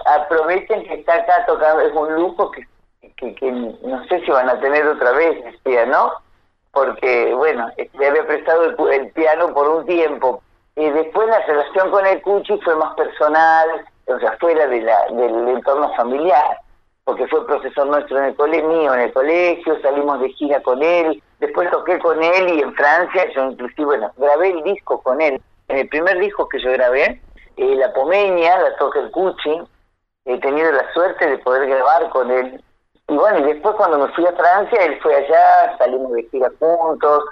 aprovechen 0.05 0.83
que 0.83 0.95
está 0.95 1.15
acá 1.15 1.45
tocando, 1.45 1.81
es 1.81 1.93
un 1.93 2.15
lujo 2.15 2.51
que, 2.51 2.65
que, 3.17 3.51
no 3.51 4.03
sé 4.07 4.21
si 4.21 4.31
van 4.31 4.49
a 4.49 4.59
tener 4.59 4.87
otra 4.87 5.11
vez, 5.11 5.43
decía, 5.43 5.85
¿no? 5.85 6.11
Porque, 6.71 7.33
bueno, 7.33 7.69
le 7.77 8.07
había 8.07 8.25
prestado 8.25 8.63
el, 8.89 9.09
piano 9.11 9.53
por 9.53 9.67
un 9.67 9.85
tiempo. 9.85 10.41
Y 10.75 10.89
después 10.89 11.27
la 11.27 11.39
relación 11.45 11.91
con 11.91 12.05
el 12.05 12.21
Cuchi 12.21 12.59
fue 12.61 12.75
más 12.75 12.95
personal, 12.95 13.85
o 14.07 14.19
sea, 14.19 14.37
fuera 14.39 14.67
de 14.67 14.81
la, 14.81 15.05
del 15.11 15.47
entorno 15.49 15.93
familiar 15.95 16.57
porque 17.03 17.27
fue 17.27 17.45
profesor 17.45 17.87
nuestro 17.87 18.19
en 18.19 18.25
el 18.25 18.35
colegio, 18.35 18.67
mío 18.67 18.93
en 18.93 19.01
el 19.01 19.13
colegio, 19.13 19.81
salimos 19.81 20.19
de 20.21 20.29
gira 20.29 20.61
con 20.61 20.81
él, 20.83 21.21
después 21.39 21.69
toqué 21.71 21.99
con 21.99 22.21
él 22.21 22.49
y 22.49 22.61
en 22.61 22.73
Francia, 22.75 23.27
yo 23.35 23.51
inclusive, 23.51 23.85
bueno, 23.85 24.11
grabé 24.17 24.51
el 24.51 24.63
disco 24.63 25.01
con 25.01 25.19
él. 25.19 25.41
En 25.67 25.77
el 25.77 25.89
primer 25.89 26.19
disco 26.19 26.47
que 26.47 26.61
yo 26.61 26.71
grabé, 26.71 27.21
eh, 27.57 27.75
La 27.75 27.91
Pomeña, 27.93 28.59
la 28.59 28.75
toca 28.77 28.99
el 28.99 29.11
Cuchi, 29.11 29.61
he 30.25 30.39
tenido 30.39 30.71
la 30.71 30.91
suerte 30.93 31.27
de 31.27 31.37
poder 31.39 31.67
grabar 31.67 32.09
con 32.09 32.29
él. 32.29 32.63
Y 33.07 33.15
bueno, 33.15 33.39
y 33.39 33.53
después 33.53 33.75
cuando 33.75 33.97
me 33.99 34.13
fui 34.13 34.25
a 34.25 34.33
Francia, 34.33 34.85
él 34.85 34.99
fue 35.01 35.15
allá, 35.15 35.77
salimos 35.77 36.11
de 36.13 36.23
gira 36.29 36.51
juntos, 36.59 37.25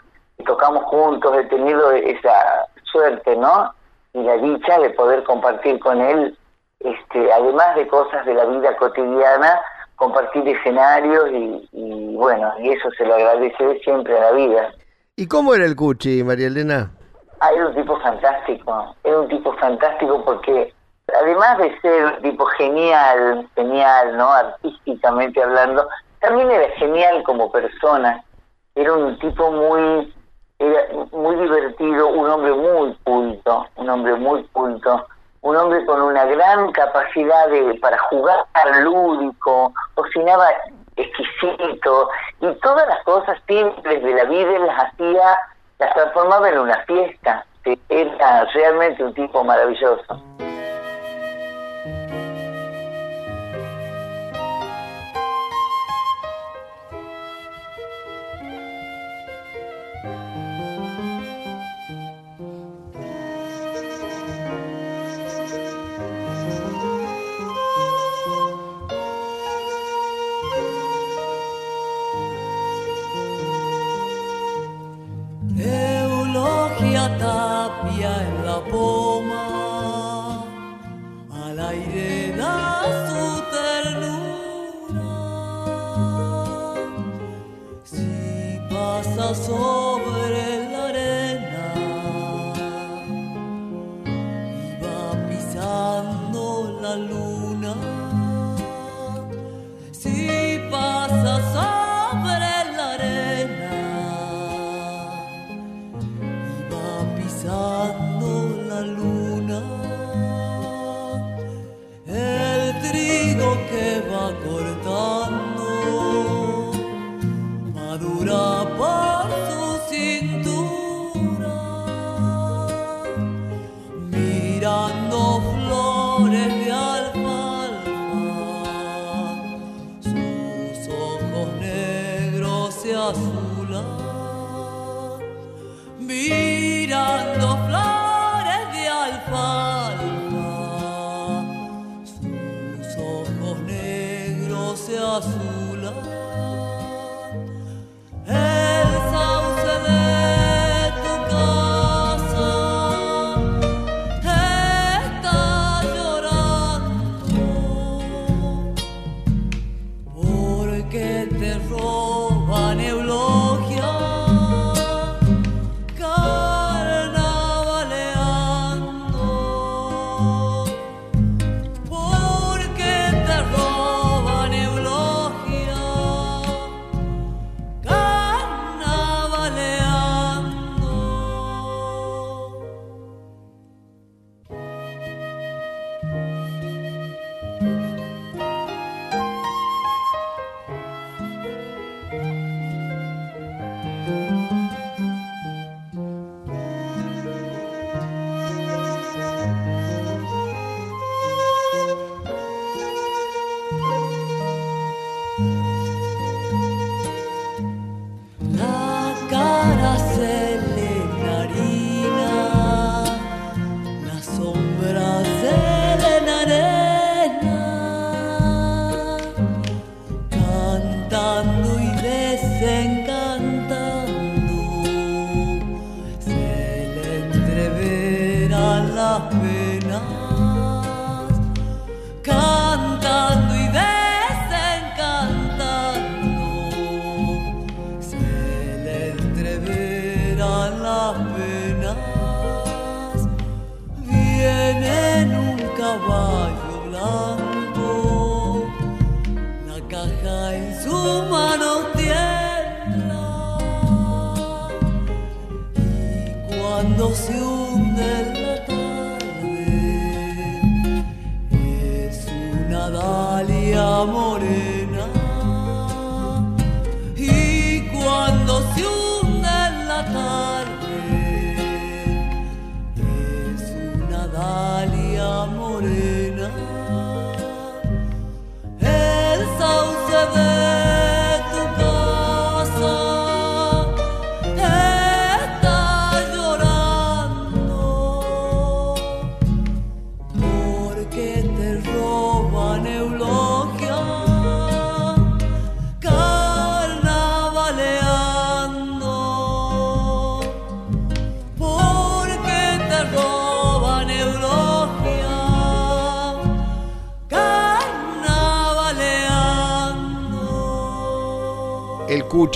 tocamos 0.46 0.84
juntos, 0.86 1.38
he 1.38 1.44
tenido 1.46 1.92
esa 1.92 2.66
suerte, 2.92 3.36
¿no? 3.36 3.74
Y 4.14 4.24
la 4.24 4.38
dicha 4.38 4.80
de 4.80 4.90
poder 4.92 5.24
compartir 5.24 5.80
con 5.80 6.02
él 6.02 6.38
este, 6.80 7.32
además 7.32 7.76
de 7.76 7.88
cosas 7.88 8.26
de 8.26 8.34
la 8.34 8.46
vida 8.46 8.76
cotidiana, 8.78 9.60
compartir 9.96 10.48
escenarios 10.48 11.30
y, 11.74 12.16
bueno, 12.16 12.54
y 12.60 12.70
eso 12.70 12.90
se 12.98 13.06
lo 13.06 13.16
agradece 13.16 13.80
siempre 13.84 14.18
a 14.18 14.22
la 14.22 14.32
vida. 14.32 14.74
¿Y 15.18 15.28
cómo 15.28 15.54
era 15.54 15.66
el 15.66 15.76
Cuchi, 15.76 16.24
María 16.24 16.48
Elena? 16.48 16.92
Ah, 17.42 17.52
era 17.54 17.68
un 17.68 17.76
tipo 17.76 18.00
fantástico, 18.00 18.96
era 19.04 19.20
un 19.20 19.28
tipo 19.28 19.54
fantástico 19.58 20.24
porque 20.24 20.74
además 21.20 21.58
de 21.58 21.80
ser 21.82 22.06
un 22.06 22.22
tipo 22.22 22.46
genial, 22.46 23.48
genial, 23.56 24.18
¿no? 24.18 24.32
Artísticamente 24.32 25.44
hablando, 25.44 25.88
también 26.22 26.50
era 26.50 26.70
genial 26.78 27.24
como 27.24 27.52
persona. 27.52 28.24
Era 28.76 28.94
un 28.94 29.18
tipo 29.20 29.52
muy, 29.52 30.14
era 30.60 30.88
muy 31.12 31.36
divertido, 31.38 32.08
un 32.10 32.30
hombre 32.30 32.52
muy 32.54 32.96
culto, 33.04 33.66
un 33.78 33.90
hombre 33.90 34.16
muy 34.16 34.44
culto 34.52 35.06
un 35.42 35.56
hombre 35.56 35.86
con 35.86 36.02
una 36.02 36.26
gran 36.26 36.72
capacidad 36.72 37.48
de, 37.50 37.76
para 37.76 37.98
jugar 38.10 38.46
lúdico, 38.82 39.74
cocinaba 39.96 40.48
exquisito 40.96 42.10
y 42.42 42.54
todas 42.56 42.88
las 42.88 43.04
cosas 43.04 43.38
simples 43.48 44.04
de 44.04 44.14
la 44.14 44.26
vida 44.26 44.60
las 44.60 44.86
hacía, 44.86 45.38
las 45.80 45.94
transformaba 45.94 46.50
en 46.50 46.60
una 46.60 46.78
fiesta. 46.86 47.46
Era 47.90 48.46
realmente 48.54 49.04
un 49.04 49.14
tipo 49.14 49.44
maravilloso. 49.44 50.22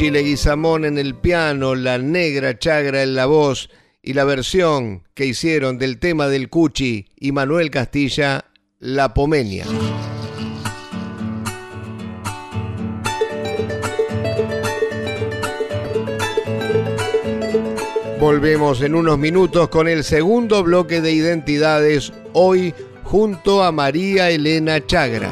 Pachi 0.03 0.11
Leguizamón 0.11 0.83
en 0.83 0.97
el 0.97 1.15
piano, 1.15 1.75
la 1.75 1.97
negra 1.97 2.59
Chagra 2.59 3.03
en 3.03 3.15
la 3.15 3.25
voz 3.25 3.69
y 4.01 4.11
la 4.11 4.25
versión 4.25 5.03
que 5.13 5.25
hicieron 5.25 5.77
del 5.77 5.97
tema 5.97 6.27
del 6.27 6.49
Cuchi 6.49 7.05
y 7.15 7.31
Manuel 7.31 7.71
Castilla, 7.71 8.43
La 8.79 9.13
Pomenia. 9.13 9.65
Volvemos 18.19 18.81
en 18.81 18.95
unos 18.95 19.17
minutos 19.17 19.69
con 19.69 19.87
el 19.87 20.03
segundo 20.03 20.63
bloque 20.63 20.99
de 20.99 21.13
identidades, 21.13 22.11
hoy 22.33 22.73
junto 23.03 23.63
a 23.63 23.71
María 23.71 24.31
Elena 24.31 24.85
Chagra. 24.85 25.31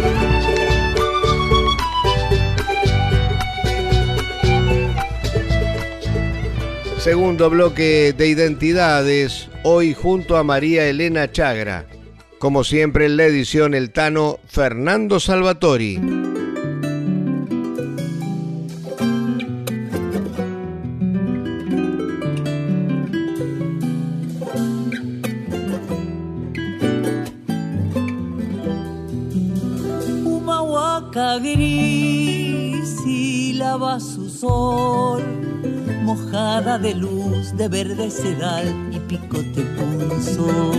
Segundo 7.01 7.49
bloque 7.49 8.13
de 8.15 8.27
identidades, 8.27 9.49
hoy 9.63 9.95
junto 9.95 10.37
a 10.37 10.43
María 10.43 10.85
Elena 10.85 11.31
Chagra. 11.31 11.87
Como 12.37 12.63
siempre 12.63 13.07
en 13.07 13.17
la 13.17 13.25
edición 13.25 13.73
el 13.73 13.89
Tano 13.89 14.37
Fernando 14.47 15.19
Salvatori. 15.19 15.99
De 36.79 36.95
luz 36.95 37.55
de 37.57 37.67
verde 37.67 38.09
sedal 38.09 38.65
y 38.91 38.99
picote 38.99 39.61
pulso. 39.75 40.71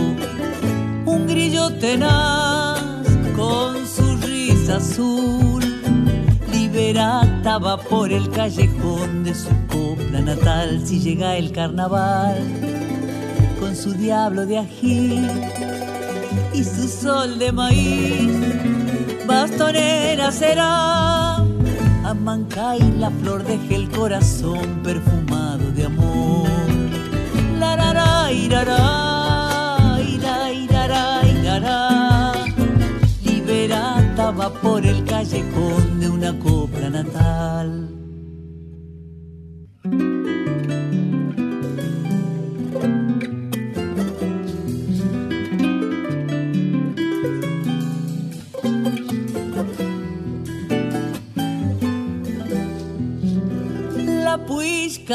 Un 1.05 1.27
grillo 1.27 1.69
tenaz 1.77 2.81
con 3.35 3.85
su 3.85 4.17
risa 4.25 4.77
azul 4.77 5.63
liberata 6.51 7.59
va 7.59 7.77
por 7.77 8.11
el 8.11 8.27
callejón 8.31 9.23
de 9.23 9.35
su 9.35 9.49
copla 9.67 10.21
natal 10.21 10.81
si 10.83 10.99
llega 10.99 11.37
el 11.37 11.51
carnaval 11.51 12.37
con 13.59 13.75
su 13.75 13.93
diablo 13.93 14.47
de 14.47 14.59
ají 14.59 15.27
y 16.53 16.63
su 16.63 16.87
sol 16.87 17.37
de 17.37 17.51
maíz 17.51 18.31
bastonera 19.27 20.31
será. 20.31 21.43
y 22.79 22.91
la 22.99 23.09
flor 23.09 23.43
deje 23.43 23.75
el 23.75 23.89
corazón 23.89 24.81
perfumado 24.83 25.22
irará, 28.53 29.99
ira, 30.13 30.51
irará, 30.51 31.21
irará. 31.25 32.33
Liberata 33.25 34.31
va 34.31 34.49
por 34.61 34.85
el 34.85 35.03
callejón 35.05 35.99
de 35.99 36.09
una 36.09 36.37
copla 36.39 36.89
natal. 36.89 37.93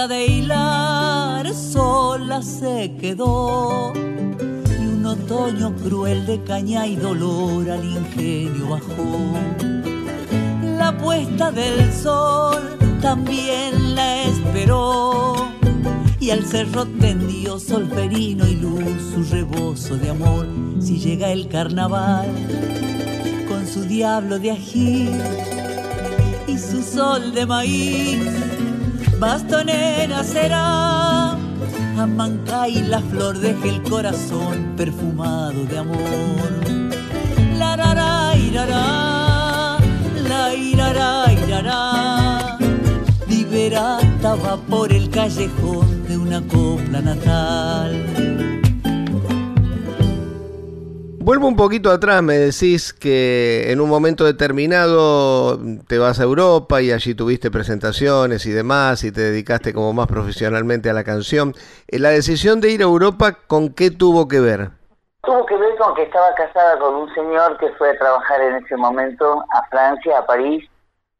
de 0.07 0.27
hilar 0.27 1.53
sola 2.19 2.43
se 2.43 2.93
quedó 3.01 3.93
y 3.95 4.87
un 4.87 5.07
otoño 5.07 5.75
cruel 5.77 6.27
de 6.27 6.43
caña 6.43 6.87
y 6.87 6.97
dolor 6.97 7.71
al 7.71 7.85
ingenio 7.85 8.71
bajó. 8.71 9.35
La 10.79 10.97
puesta 10.97 11.53
del 11.53 11.93
sol 11.93 12.77
también 13.01 13.95
la 13.95 14.23
esperó 14.23 15.35
y 16.19 16.31
al 16.31 16.45
cerro 16.45 16.87
tendió 16.87 17.61
solferino 17.61 18.47
y 18.47 18.57
luz 18.57 19.01
su 19.15 19.23
rebozo 19.33 19.97
de 19.97 20.11
amor 20.11 20.47
si 20.81 20.99
llega 20.99 21.31
el 21.31 21.49
carnaval 21.49 22.27
con 23.49 23.67
su 23.67 23.83
diablo 23.83 24.39
de 24.39 24.51
ají 24.51 25.09
y 26.49 26.59
su 26.59 26.83
sol 26.83 27.33
de 27.33 27.47
maíz 27.47 28.19
bastonera 29.21 30.25
será. 30.25 31.38
Y 32.69 32.83
la 32.83 33.01
flor 33.01 33.39
deje 33.39 33.69
el 33.69 33.83
corazón 33.83 34.75
perfumado 34.77 35.65
de 35.65 35.79
amor. 35.79 35.99
La 37.57 37.77
ra 37.77 38.37
irará, 38.37 39.79
la 40.29 40.55
irará, 40.55 41.33
irará. 41.33 42.59
Liberata 43.29 44.35
va 44.35 44.57
por 44.57 44.93
el 44.93 45.09
callejón 45.11 46.07
de 46.09 46.17
una 46.17 46.41
copla 46.47 47.01
natal. 47.01 48.68
Vuelvo 51.29 51.47
un 51.47 51.57
poquito 51.57 51.91
atrás, 51.91 52.23
me 52.23 52.39
decís 52.39 52.95
que 52.95 53.71
en 53.71 53.83
un 53.83 53.91
momento 53.91 54.25
determinado 54.25 55.59
te 55.87 55.99
vas 55.99 56.21
a 56.21 56.23
Europa 56.23 56.81
y 56.81 56.91
allí 56.91 57.15
tuviste 57.15 57.51
presentaciones 57.51 58.47
y 58.47 58.51
demás 58.51 59.05
y 59.05 59.13
te 59.13 59.21
dedicaste 59.21 59.75
como 59.75 59.93
más 59.93 60.07
profesionalmente 60.07 60.89
a 60.89 60.95
la 60.95 61.05
canción. 61.05 61.53
Eh, 61.87 61.99
¿La 61.99 62.09
decisión 62.09 62.63
de 62.63 62.71
ir 62.71 62.81
a 62.81 62.85
Europa 62.85 63.37
con 63.47 63.75
qué 63.75 63.91
tuvo 63.91 64.27
que 64.27 64.41
ver? 64.41 64.71
Tuvo 65.23 65.45
que 65.45 65.59
ver 65.59 65.77
con 65.77 65.95
que 65.97 66.05
estaba 66.05 66.35
casada 66.35 66.79
con 66.79 66.95
un 66.95 67.15
señor 67.15 67.59
que 67.59 67.69
fue 67.73 67.91
a 67.91 67.99
trabajar 67.99 68.41
en 68.41 68.65
ese 68.65 68.79
momento 68.79 69.45
a 69.53 69.63
Francia, 69.69 70.21
a 70.21 70.25
París, 70.25 70.65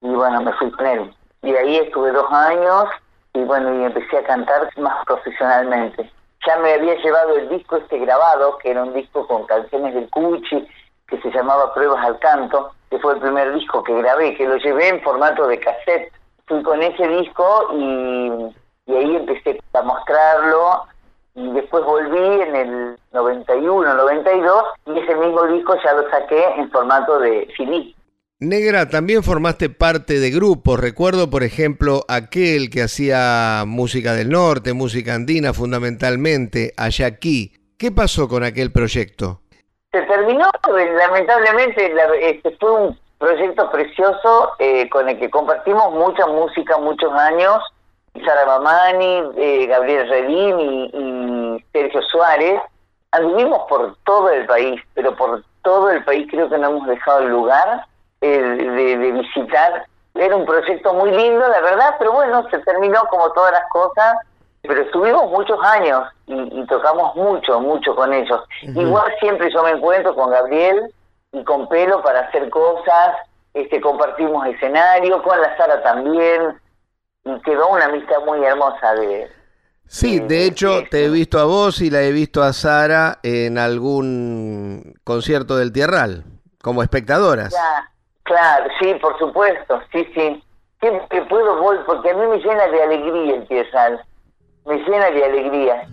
y 0.01 0.09
bueno, 0.09 0.41
me 0.41 0.55
fui 0.55 0.71
con 0.71 0.87
él. 0.87 1.15
Y 1.43 1.55
ahí 1.55 1.77
estuve 1.77 2.13
dos 2.13 2.33
años 2.33 2.87
y 3.35 3.45
bueno, 3.45 3.79
y 3.79 3.85
empecé 3.85 4.17
a 4.17 4.25
cantar 4.25 4.71
más 4.79 5.05
profesionalmente 5.05 6.11
ya 6.47 6.57
me 6.59 6.73
había 6.73 6.95
llevado 6.97 7.37
el 7.37 7.49
disco 7.49 7.77
este 7.77 7.99
grabado, 7.99 8.59
que 8.59 8.71
era 8.71 8.83
un 8.83 8.95
disco 8.95 9.27
con 9.27 9.47
canciones 9.47 9.95
del 9.95 10.09
Cuchi, 10.11 10.67
que 11.09 11.21
se 11.21 11.31
llamaba 11.31 11.73
Pruebas 11.75 12.05
al 12.05 12.19
Canto, 12.19 12.73
que 12.91 12.99
fue 12.99 13.15
el 13.15 13.21
primer 13.21 13.53
disco 13.55 13.83
que 13.83 13.95
grabé, 13.95 14.37
que 14.37 14.47
lo 14.47 14.57
llevé 14.57 14.89
en 14.89 15.03
formato 15.03 15.47
de 15.47 15.59
cassette. 15.59 16.13
Fui 16.47 16.63
con 16.63 16.83
ese 16.83 17.07
disco 17.09 17.69
y, 17.75 18.33
y 18.87 18.97
ahí 18.97 19.17
empecé 19.17 19.59
a 19.75 19.83
mostrarlo 19.83 20.85
y 21.35 21.53
después 21.53 21.85
volví 21.85 22.41
en 22.43 22.57
el 22.57 22.99
91, 23.13 23.95
92 23.95 24.65
y 24.87 24.99
ese 24.99 25.15
mismo 25.15 25.45
disco 25.45 25.77
ya 25.85 25.93
lo 25.93 26.09
saqué 26.11 26.45
en 26.57 26.71
formato 26.71 27.19
de 27.21 27.49
CD. 27.57 27.95
Negra, 28.41 28.89
también 28.89 29.25
formaste 29.25 29.69
parte 29.69 30.21
de 30.21 30.31
grupos. 30.31 30.79
Recuerdo, 30.79 31.29
por 31.29 31.43
ejemplo, 31.43 32.05
aquel 32.07 32.71
que 32.71 32.83
hacía 32.83 33.65
música 33.67 34.13
del 34.13 34.31
norte, 34.31 34.75
música 34.75 35.15
andina 35.15 35.53
fundamentalmente, 35.53 36.73
aquí. 36.77 37.53
¿Qué 37.77 37.91
pasó 37.91 38.29
con 38.29 38.45
aquel 38.45 38.71
proyecto? 38.71 39.41
Se 39.91 40.03
terminó, 40.03 40.49
lamentablemente, 40.69 41.93
este 42.21 42.57
fue 42.61 42.71
un 42.81 42.99
proyecto 43.19 43.69
precioso 43.73 44.53
eh, 44.61 44.89
con 44.89 45.09
el 45.09 45.19
que 45.19 45.31
compartimos 45.31 45.93
mucha 45.95 46.25
música 46.29 46.79
muchos 46.79 47.13
años. 47.15 47.59
Sara 48.25 48.47
Mamani, 48.47 49.33
eh, 49.37 49.67
Gabriel 49.67 50.09
Redín 50.09 50.61
y, 50.61 50.85
y 50.95 51.65
Sergio 51.73 52.03
Suárez. 52.03 52.61
Anduvimos 53.11 53.63
por 53.69 53.97
todo 54.05 54.31
el 54.31 54.47
país, 54.47 54.81
pero 54.95 55.17
por 55.17 55.43
todo 55.63 55.91
el 55.91 56.05
país 56.05 56.29
creo 56.31 56.49
que 56.49 56.59
no 56.59 56.69
hemos 56.69 56.87
dejado 56.87 57.19
el 57.19 57.31
lugar 57.31 57.85
de, 58.21 59.13
visitar. 59.13 59.87
Era 60.15 60.37
un 60.37 60.45
proyecto 60.45 60.93
muy 60.95 61.11
lindo, 61.11 61.47
la 61.49 61.61
verdad, 61.61 61.95
pero 61.99 62.13
bueno, 62.13 62.47
se 62.51 62.59
terminó 62.61 63.03
como 63.11 63.31
todas 63.33 63.53
las 63.53 63.69
cosas, 63.71 64.17
pero 64.63 64.83
estuvimos 64.83 65.31
muchos 65.31 65.59
años 65.63 66.03
y, 66.27 66.67
tocamos 66.67 67.15
mucho, 67.15 67.61
mucho 67.61 67.95
con 67.95 68.13
ellos. 68.13 68.41
Igual 68.63 69.13
siempre 69.21 69.51
yo 69.53 69.63
me 69.63 69.71
encuentro 69.71 70.15
con 70.15 70.31
Gabriel 70.31 70.93
y 71.33 71.45
con 71.45 71.69
Pelo 71.69 72.03
para 72.03 72.21
hacer 72.21 72.51
cosas, 72.51 73.17
este 73.55 73.81
compartimos 73.81 74.47
escenario, 74.47 75.23
con 75.23 75.41
la 75.41 75.57
Sara 75.57 75.83
también, 75.83 76.59
y 77.25 77.41
quedó 77.43 77.69
una 77.69 77.85
amistad 77.85 78.21
muy 78.25 78.45
hermosa 78.45 78.95
de, 78.95 79.31
Sí, 79.89 80.21
de 80.21 80.45
hecho 80.45 80.83
te 80.91 81.07
he 81.07 81.09
visto 81.09 81.39
a 81.39 81.45
vos 81.45 81.81
y 81.81 81.89
la 81.89 82.03
he 82.03 82.13
visto 82.13 82.43
a 82.43 82.53
Sara 82.53 83.21
en 83.23 83.57
algún 83.57 84.95
concierto 85.03 85.57
del 85.57 85.73
Tierral, 85.73 86.25
como 86.61 86.83
espectadoras. 86.83 87.55
Claro, 88.29 88.71
sí, 88.79 88.93
por 89.01 89.19
supuesto, 89.19 89.81
sí, 89.91 90.07
sí. 90.15 90.45
Siempre 90.81 91.23
puedo 91.23 91.63
voy, 91.63 91.79
porque 91.87 92.11
a 92.11 92.15
mí 92.15 92.27
me 92.27 92.37
llena 92.37 92.67
de 92.67 92.83
alegría 92.83 93.37
el 93.37 93.47
Piezal. 93.47 94.05
Me 94.67 94.77
llena 94.77 95.11
de 95.11 95.25
alegría. 95.25 95.89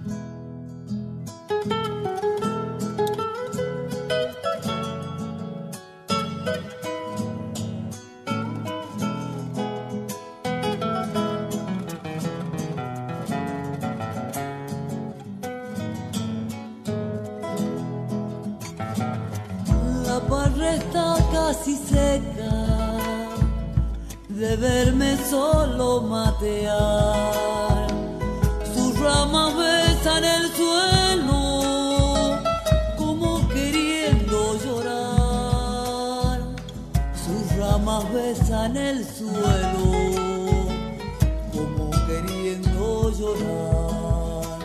Casi 21.46 21.76
seca 21.76 22.56
de 24.30 24.56
verme 24.56 25.16
solo 25.30 26.02
matear. 26.02 27.88
Sus 28.74 29.00
ramas 29.00 29.54
besan 29.56 30.24
el 30.24 30.44
suelo 30.60 31.42
como 32.98 33.48
queriendo 33.50 34.38
llorar. 34.64 36.40
Sus 37.26 37.44
ramas 37.60 38.04
besan 38.12 38.76
el 38.76 39.06
suelo 39.06 39.92
como 41.54 41.92
queriendo 42.08 43.12
llorar. 43.20 44.60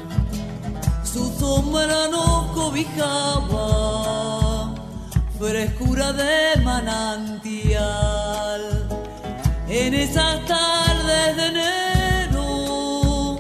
Su 1.05 1.25
sombra 1.39 2.09
nos 2.09 2.47
cobijaba, 2.59 4.20
frescura 5.41 6.13
de 6.13 6.61
manantial. 6.63 7.81
En 9.69 9.95
esas 9.95 10.45
tardes 10.45 11.37
de 11.37 11.47
enero 11.47 13.39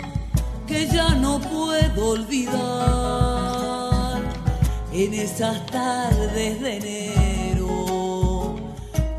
que 0.66 0.86
ya 0.88 1.10
no 1.10 1.38
puedo 1.40 2.12
olvidar. 2.16 2.50
En 4.92 5.12
esas 5.12 5.66
tardes 5.66 6.60
de 6.62 6.76
enero 6.78 8.56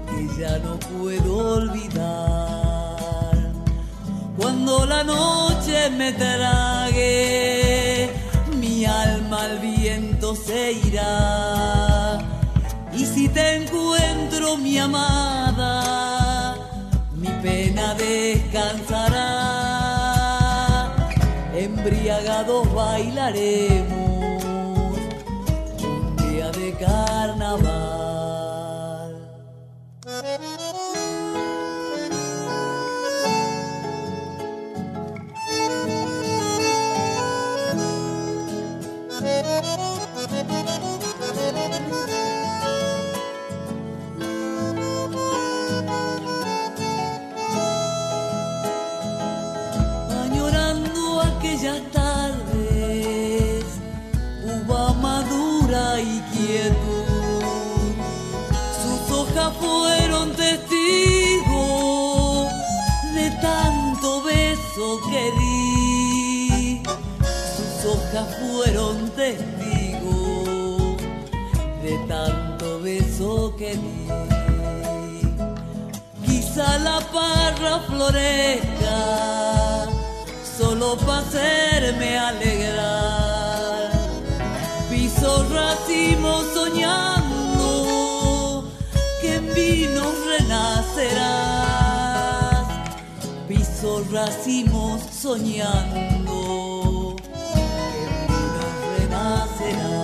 que 0.07 0.27
ya 0.41 0.57
no 0.57 0.79
puedo 0.79 1.57
olvidar. 1.57 3.37
Cuando 4.37 4.87
la 4.87 5.03
noche 5.03 5.91
me 5.91 6.13
trague, 6.13 8.09
mi 8.57 8.85
alma 8.85 9.43
al 9.43 9.59
viento 9.59 10.35
se 10.35 10.71
irá. 10.71 11.90
Si 13.13 13.27
te 13.27 13.55
encuentro, 13.57 14.57
mi 14.57 14.77
amada, 14.77 16.55
mi 17.13 17.27
pena 17.43 17.93
descansará. 17.95 19.27
Embriagados 21.53 22.73
bailaremos 22.73 24.43
un 25.83 26.15
día 26.17 26.51
de 26.51 26.73
carnaval. 26.79 27.90
Beso 73.21 73.53
que 73.57 73.75
di. 73.75 74.07
Quizá 76.25 76.77
la 76.79 76.99
parra 77.01 77.79
florezca 77.87 78.99
solo 80.57 80.97
para 80.97 81.19
hacerme 81.19 82.17
alegrar. 82.17 83.91
Piso 84.89 85.45
racimos 85.53 86.45
soñando 86.53 87.69
que 89.21 89.35
en 89.35 89.53
vino 89.53 90.03
renacerás. 90.27 91.47
Piso 93.47 94.03
racimos 94.11 95.01
soñando 95.21 97.15
que 97.23 97.59
en 97.61 98.27
vino 98.27 98.63
renacerás. 98.97 100.00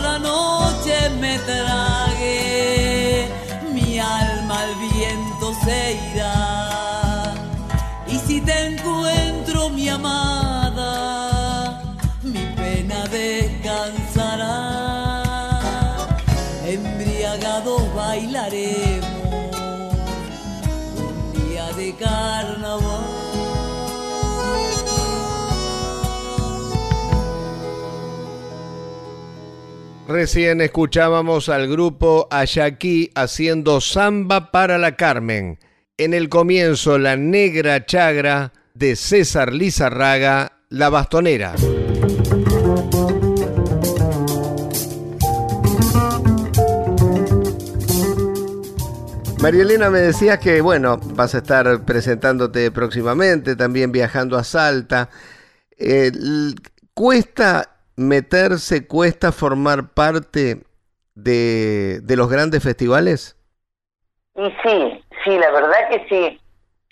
La 0.00 0.18
noche 0.18 1.10
me 1.20 1.38
trague, 1.40 3.28
mi 3.72 3.98
alma 3.98 4.60
al 4.60 4.74
viento 4.76 5.52
se 5.64 5.98
irá. 6.14 7.34
Y 8.06 8.18
si 8.18 8.40
te 8.40 8.66
encuentro, 8.66 9.70
mi 9.70 9.88
amada, 9.88 11.82
mi 12.22 12.44
pena 12.56 13.04
descansará. 13.08 14.52
Embriagados 16.66 17.94
bailaremos 17.94 19.06
un 20.96 21.32
día 21.32 21.66
de 21.72 21.94
carnaval. 21.96 23.01
Recién 30.12 30.60
escuchábamos 30.60 31.48
al 31.48 31.68
grupo 31.68 32.28
Ayaquí 32.30 33.10
haciendo 33.14 33.80
samba 33.80 34.50
para 34.50 34.76
la 34.76 34.94
Carmen. 34.94 35.58
En 35.96 36.12
el 36.12 36.28
comienzo, 36.28 36.98
la 36.98 37.16
negra 37.16 37.86
chagra 37.86 38.52
de 38.74 38.94
César 38.94 39.54
Lizarraga, 39.54 40.58
la 40.68 40.90
bastonera. 40.90 41.54
María 49.40 49.62
Elena, 49.62 49.88
me 49.88 50.00
decías 50.00 50.38
que, 50.40 50.60
bueno, 50.60 50.98
vas 51.14 51.34
a 51.34 51.38
estar 51.38 51.86
presentándote 51.86 52.70
próximamente, 52.70 53.56
también 53.56 53.90
viajando 53.90 54.36
a 54.36 54.44
Salta. 54.44 55.08
Eh, 55.78 56.12
¿Cuesta 56.92 57.71
meterse, 58.08 58.86
cuesta 58.86 59.32
formar 59.32 59.90
parte 59.94 60.64
de, 61.14 62.00
de 62.02 62.16
los 62.16 62.28
grandes 62.28 62.62
festivales? 62.62 63.36
Y 64.34 64.50
sí, 64.62 65.04
sí, 65.24 65.38
la 65.38 65.50
verdad 65.50 65.88
que 65.90 66.06
sí. 66.08 66.40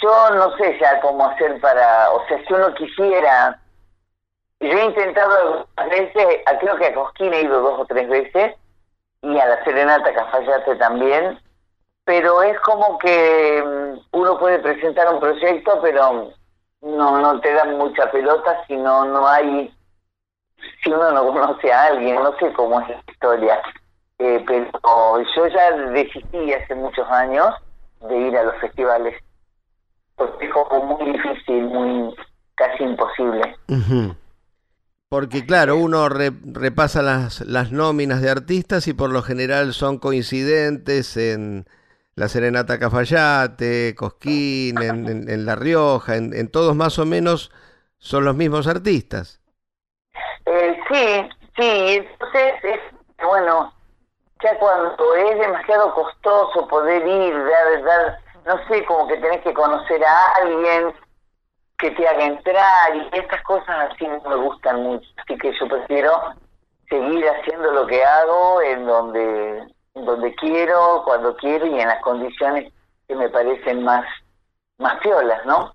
Yo 0.03 0.31
no 0.35 0.57
sé 0.57 0.79
ya 0.81 1.01
cómo 1.01 1.27
hacer 1.27 1.61
para, 1.61 2.11
o 2.13 2.27
sea, 2.27 2.39
si 2.47 2.53
uno 2.55 2.75
quisiera, 2.75 3.61
yo 4.61 4.69
he 4.69 4.85
intentado 4.87 5.67
algunas 5.77 6.15
veces, 6.15 6.39
a- 6.47 6.59
creo 6.59 6.77
que 6.77 6.87
a 6.87 6.95
Cosquín 6.95 7.35
he 7.35 7.43
ido 7.43 7.61
dos 7.61 7.81
o 7.81 7.87
tres 7.87 8.09
veces, 8.09 8.55
y 9.23 9.39
a 9.39 9.47
la 9.47 9.65
Serenata 9.65 10.15
Cafayate 10.15 10.77
también, 10.77 11.39
pero 12.05 12.43
es 12.43 12.59
como 12.61 12.99
que 12.99 13.63
mm, 13.65 14.17
uno 14.19 14.39
puede 14.39 14.59
presentar 14.61 15.13
un 15.13 15.21
proyecto, 15.21 15.79
pero 15.83 16.33
no, 16.81 17.19
no 17.21 17.41
te 17.41 17.53
dan 17.53 17.77
mucha 17.77 18.11
pelota 18.11 18.65
si 18.67 18.77
no, 18.77 19.05
no 19.05 19.29
hay, 19.29 19.75
si 20.83 20.91
uno 20.91 21.11
no 21.13 21.27
conoce 21.33 21.73
a 21.73 21.87
alguien, 21.87 22.17
no 22.17 22.37
sé 22.39 22.53
cómo 22.55 22.81
es 22.81 22.89
la 22.89 23.03
historia. 23.09 23.61
Eh, 24.19 24.45
pero 24.47 24.71
yo 25.35 25.47
ya 25.47 25.77
desistí 25.93 26.53
hace 26.53 26.75
muchos 26.75 27.09
años 27.09 27.55
de 28.09 28.19
ir 28.19 28.37
a 28.37 28.45
los 28.45 28.57
festivales 28.61 29.15
porque 30.17 30.47
es 30.47 30.53
como 30.53 30.99
muy 30.99 31.13
difícil, 31.13 31.63
muy 31.65 32.15
casi 32.55 32.85
imposible. 32.85 33.57
Porque 35.09 35.47
claro, 35.47 35.77
uno 35.77 36.09
re- 36.11 36.33
repasa 36.45 37.01
las, 37.03 37.41
las 37.41 37.73
nóminas 37.73 38.21
de 38.21 38.31
artistas 38.31 38.87
y 38.87 38.93
por 38.93 39.11
lo 39.11 39.23
general 39.23 39.73
son 39.73 39.99
coincidentes 39.99 41.17
en 41.17 41.67
la 42.15 42.29
Serenata 42.29 42.79
Cafayate, 42.79 43.95
Cosquín, 43.97 44.83
en, 44.83 45.47
La 45.47 45.57
Rioja, 45.57 46.17
en 46.17 46.49
todos 46.51 46.77
más 46.77 46.99
o 46.99 47.07
menos 47.07 47.51
son 47.99 48.27
los 48.27 48.37
mismos 48.37 48.67
artistas. 48.67 49.41
Sí, 50.91 51.29
sí, 51.57 51.97
entonces 51.97 52.65
es 52.65 52.81
bueno, 53.23 53.73
ya 54.43 54.59
cuando 54.59 55.15
es 55.15 55.39
demasiado 55.39 55.95
costoso 55.95 56.67
poder 56.69 57.07
ir, 57.07 57.35
dar, 57.35 57.83
dar, 57.85 58.19
no 58.47 58.67
sé, 58.67 58.85
como 58.87 59.07
que 59.09 59.19
tenés 59.19 59.43
que 59.43 59.53
conocer 59.53 60.05
a 60.05 60.27
alguien 60.43 60.95
que 61.79 61.91
te 61.93 62.09
haga 62.09 62.25
entrar 62.25 62.97
y 62.97 63.09
estas 63.13 63.43
cosas 63.43 63.91
así 63.91 64.07
no 64.07 64.21
me 64.29 64.37
gustan 64.37 64.83
mucho, 64.83 65.09
así 65.19 65.37
que 65.39 65.53
yo 65.59 65.69
prefiero 65.69 66.35
seguir 66.89 67.25
haciendo 67.29 67.71
lo 67.73 67.87
que 67.87 68.05
hago 68.05 68.63
en 68.63 68.87
donde, 68.87 69.67
donde 69.95 70.35
quiero, 70.37 71.03
cuando 71.05 71.37
quiero 71.37 71.67
y 71.67 71.81
en 71.81 71.89
las 71.89 72.03
condiciones 72.03 72.73
que 73.07 73.15
me 73.15 73.29
parecen 73.29 73.85
más, 73.85 74.05
más 74.79 74.99
piolas, 75.01 75.45
¿no? 75.47 75.73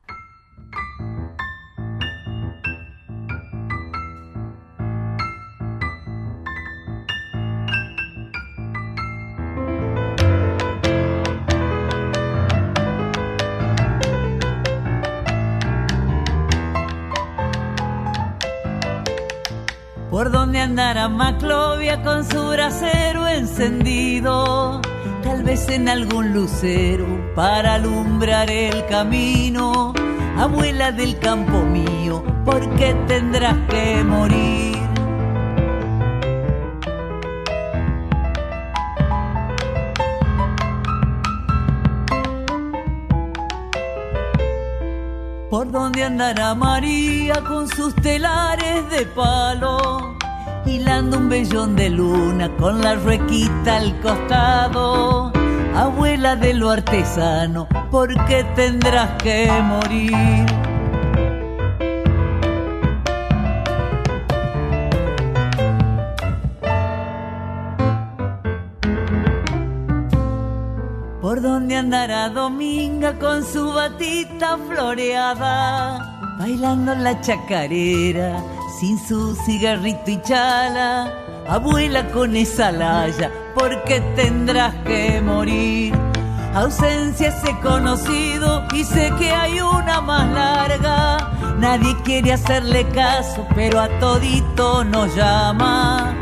Andará 20.76 21.08
Maclovia 21.08 22.04
con 22.04 22.30
su 22.30 22.50
brasero 22.50 23.26
encendido, 23.30 24.82
tal 25.24 25.42
vez 25.42 25.70
en 25.70 25.88
algún 25.88 26.34
lucero 26.34 27.06
para 27.34 27.76
alumbrar 27.76 28.52
el 28.52 28.86
camino. 28.88 29.94
Abuela 30.38 30.92
del 30.92 31.18
campo 31.20 31.62
mío, 31.62 32.22
¿por 32.44 32.70
qué 32.76 32.94
tendrás 33.08 33.56
que 33.70 34.04
morir? 34.04 34.76
¿Por 45.50 45.72
dónde 45.72 46.04
andará 46.04 46.54
María 46.54 47.42
con 47.48 47.66
sus 47.70 47.96
telares 47.96 48.90
de 48.90 49.06
palo? 49.06 50.15
Hilando 50.66 51.18
un 51.18 51.30
vellón 51.30 51.76
de 51.76 51.90
luna 51.90 52.50
con 52.58 52.82
la 52.82 52.96
ruequita 52.96 53.78
al 53.78 54.00
costado. 54.02 55.32
Abuela 55.76 56.36
de 56.36 56.54
lo 56.54 56.70
artesano, 56.70 57.68
¿por 57.92 58.14
qué 58.26 58.44
tendrás 58.56 59.12
que 59.22 59.52
morir? 59.62 60.46
¿Por 71.22 71.42
dónde 71.42 71.76
andará 71.76 72.30
Dominga 72.30 73.20
con 73.20 73.44
su 73.44 73.74
batita 73.74 74.58
floreada? 74.70 76.38
Bailando 76.40 76.96
la 76.96 77.20
chacarera 77.20 78.55
sin 78.80 79.00
su 79.00 79.36
cigarrito 79.46 80.12
y 80.12 80.22
chala. 80.22 81.12
Abuela 81.48 82.08
con 82.12 82.36
esa 82.36 82.72
laya, 82.72 83.32
porque 83.54 84.02
tendrás 84.16 84.74
que 84.86 85.22
morir. 85.22 85.94
Ausencia 86.54 87.36
he 87.46 87.60
conocido 87.62 88.66
y 88.74 88.84
sé 88.84 89.12
que 89.20 89.32
hay 89.32 89.60
una 89.60 90.02
más 90.02 90.28
larga. 90.34 91.56
Nadie 91.60 91.96
quiere 92.04 92.34
hacerle 92.34 92.88
caso, 92.90 93.46
pero 93.56 93.80
a 93.80 93.90
todito 94.00 94.84
nos 94.84 95.16
llama. 95.16 96.16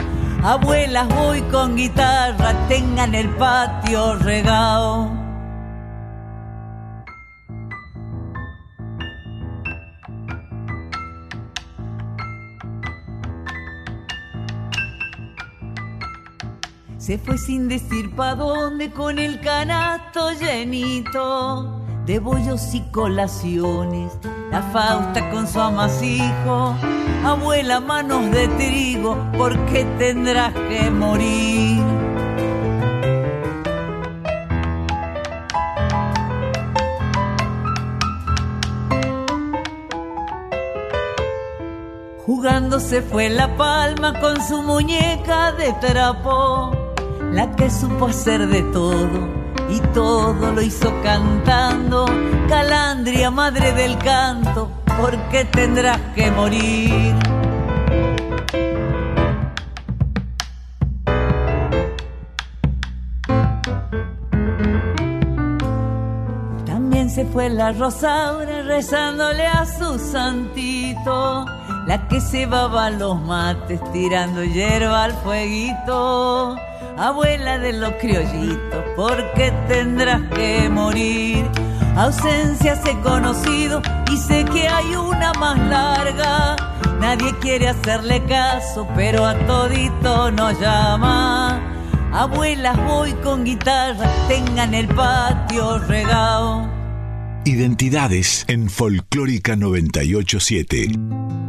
Abuelas 0.44 1.08
voy 1.08 1.42
con 1.44 1.76
guitarra, 1.76 2.54
tengan 2.68 3.16
el 3.16 3.30
patio 3.30 4.16
regado. 4.16 5.23
Se 17.06 17.18
fue 17.18 17.38
sin 17.38 17.68
decir 17.68 18.16
pa' 18.16 18.34
dónde 18.34 18.90
con 18.90 19.20
el 19.20 19.42
canasto 19.42 20.32
llenito 20.40 21.84
de 22.06 22.18
bollos 22.20 22.74
y 22.74 22.80
colaciones. 22.92 24.14
La 24.50 24.62
Fausta 24.62 25.30
con 25.30 25.46
su 25.46 25.60
amasijo, 25.60 26.74
abuela 27.26 27.82
manos 27.82 28.32
de 28.32 28.48
trigo, 28.48 29.18
porque 29.38 29.84
tendrás 29.98 30.54
que 30.54 30.90
morir. 30.90 31.84
Jugando 42.26 42.80
se 42.80 43.02
fue 43.02 43.30
la 43.30 43.58
palma 43.58 44.18
con 44.22 44.42
su 44.42 44.62
muñeca 44.62 45.52
de 45.52 45.74
trapo 45.82 46.83
la 47.32 47.56
que 47.56 47.70
supo 47.70 48.08
hacer 48.08 48.48
de 48.48 48.62
todo 48.72 49.44
y 49.70 49.80
todo 49.94 50.52
lo 50.52 50.62
hizo 50.62 50.94
cantando. 51.02 52.06
Calandria, 52.48 53.32
madre 53.32 53.72
del 53.74 53.98
canto, 53.98 54.70
porque 55.00 55.46
tendrás 55.46 56.00
que 56.16 56.30
morir. 56.32 57.16
También 66.66 67.10
se 67.10 67.26
fue 67.26 67.50
la 67.50 67.72
Rosaura 67.72 68.64
rezándole 68.64 69.48
a 69.48 69.66
su 69.66 69.98
santito, 69.98 71.46
la 71.88 72.08
que 72.08 72.22
se 72.22 72.46
baba 72.46 72.90
los 72.90 73.20
mates 73.22 73.80
tirando 73.92 74.44
hierba 74.44 75.06
al 75.06 75.14
fueguito 75.14 76.58
abuela 76.98 77.58
de 77.60 77.74
los 77.74 77.94
criollitos, 77.94 78.84
porque 78.96 79.52
tendrás 79.68 80.22
que 80.32 80.70
morir. 80.70 81.46
Ausencias 81.96 82.80
he 82.86 83.00
conocido 83.02 83.82
y 84.12 84.18
sé 84.18 84.46
que 84.46 84.68
hay 84.68 84.96
una 84.96 85.34
más 85.34 85.58
larga. 85.60 86.56
Nadie 87.00 87.34
quiere 87.40 87.68
hacerle 87.70 88.24
caso, 88.26 88.88
pero 88.96 89.26
a 89.26 89.38
todito 89.46 90.32
nos 90.32 90.60
llama. 90.60 91.62
Abuelas 92.14 92.78
voy 92.86 93.12
con 93.24 93.44
guitarra, 93.44 94.10
tengan 94.28 94.74
el 94.74 94.88
patio 94.88 95.80
regado. 95.80 96.70
Identidades 97.46 98.46
en 98.48 98.70
Folclórica 98.70 99.56
987. 99.56 101.43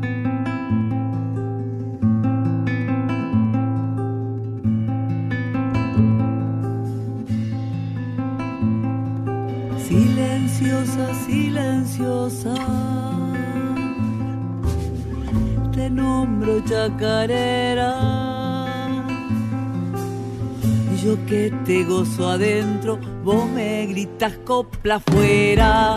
Te 15.73 15.91
nombro 15.91 16.65
chacarera. 16.65 17.93
Yo 21.03 21.17
que 21.27 21.53
te 21.67 21.85
gozo 21.85 22.31
adentro, 22.31 22.99
vos 23.23 23.47
me 23.51 23.85
gritas 23.89 24.33
copla 24.47 24.95
afuera. 24.95 25.97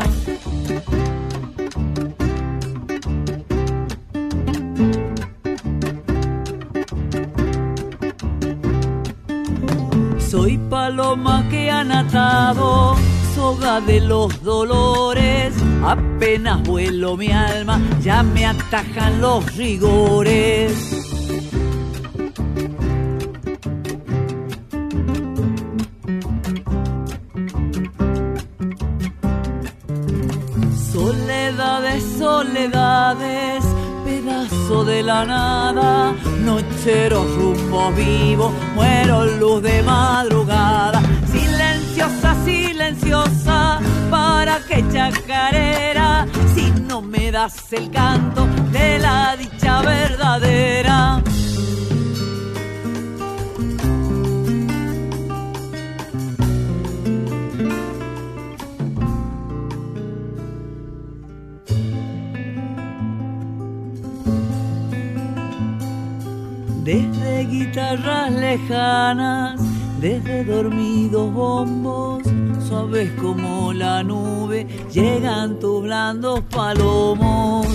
Soy 10.30 10.58
paloma 10.58 11.48
que 11.50 11.72
han 11.72 11.94
atado 11.94 12.98
soga 13.38 13.80
de 13.82 14.02
los 14.02 14.44
dolores, 14.44 15.54
apenas 15.84 16.64
vuelo 16.64 17.18
mi 17.18 17.32
alma, 17.32 17.80
ya 18.02 18.24
me 18.24 18.46
atajan 18.46 19.22
los 19.22 19.56
rigores. 19.56 20.72
Soledades, 30.92 32.04
soledades, 32.18 33.64
pedazo 34.04 34.84
de 34.84 35.04
la 35.04 35.26
nada, 35.26 36.14
nochero 36.44 37.24
rumbo 37.36 37.92
vivo, 37.92 38.52
muero 38.76 39.26
luz 39.26 39.62
de 39.62 39.84
madrugada, 39.84 41.00
silenciosa, 41.32 42.36
silenciosa, 42.44 43.57
que 44.78 44.94
chacarera, 44.94 46.28
si 46.54 46.70
no 46.88 47.02
me 47.02 47.32
das 47.32 47.74
el 47.74 47.90
canto 47.90 48.46
de 48.72 49.00
la 49.00 49.36
dicha 49.36 49.82
verdadera. 49.82 51.24
Desde 66.84 67.46
guitarras 67.46 68.32
lejanas, 68.32 69.60
desde 70.00 70.44
dormidos 70.44 71.34
bombos, 71.34 72.22
suaves 72.68 73.10
como 73.20 73.74
la 73.74 74.04
nube, 74.04 74.67
llegan 74.98 75.60
tus 75.60 75.84
blandos 75.84 76.42
palomos. 76.50 77.68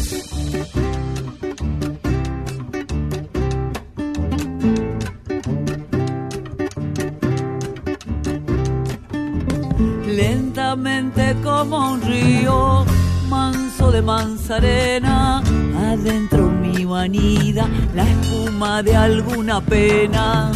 Lentamente 10.04 11.36
como 11.44 11.92
un 11.92 12.02
río, 12.02 12.84
manso 13.28 13.92
de 13.92 14.02
manzarena, 14.02 15.42
adentro 15.92 16.48
mío 16.48 16.96
anida 16.96 17.68
la 17.94 18.02
espuma 18.02 18.82
de 18.82 18.96
alguna 18.96 19.60
pena. 19.60 20.50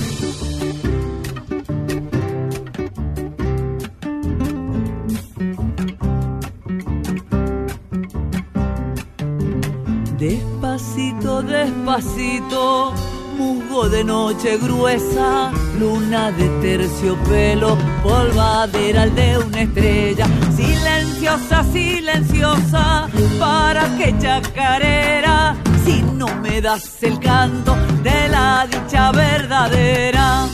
Despacito, 11.96 12.92
musgo 13.38 13.88
de 13.88 14.04
noche 14.04 14.58
gruesa, 14.58 15.50
luna 15.78 16.30
de 16.32 16.48
terciopelo, 16.60 17.76
polvadera 18.02 19.06
de 19.06 19.38
una 19.38 19.62
estrella, 19.62 20.26
silenciosa, 20.54 21.64
silenciosa, 21.64 23.08
para 23.38 23.96
que 23.96 24.14
chacarera, 24.18 25.56
si 25.84 26.02
no 26.02 26.26
me 26.40 26.60
das 26.60 27.02
el 27.02 27.18
canto 27.18 27.74
de 28.02 28.28
la 28.28 28.66
dicha 28.70 29.12
verdadera. 29.12 30.46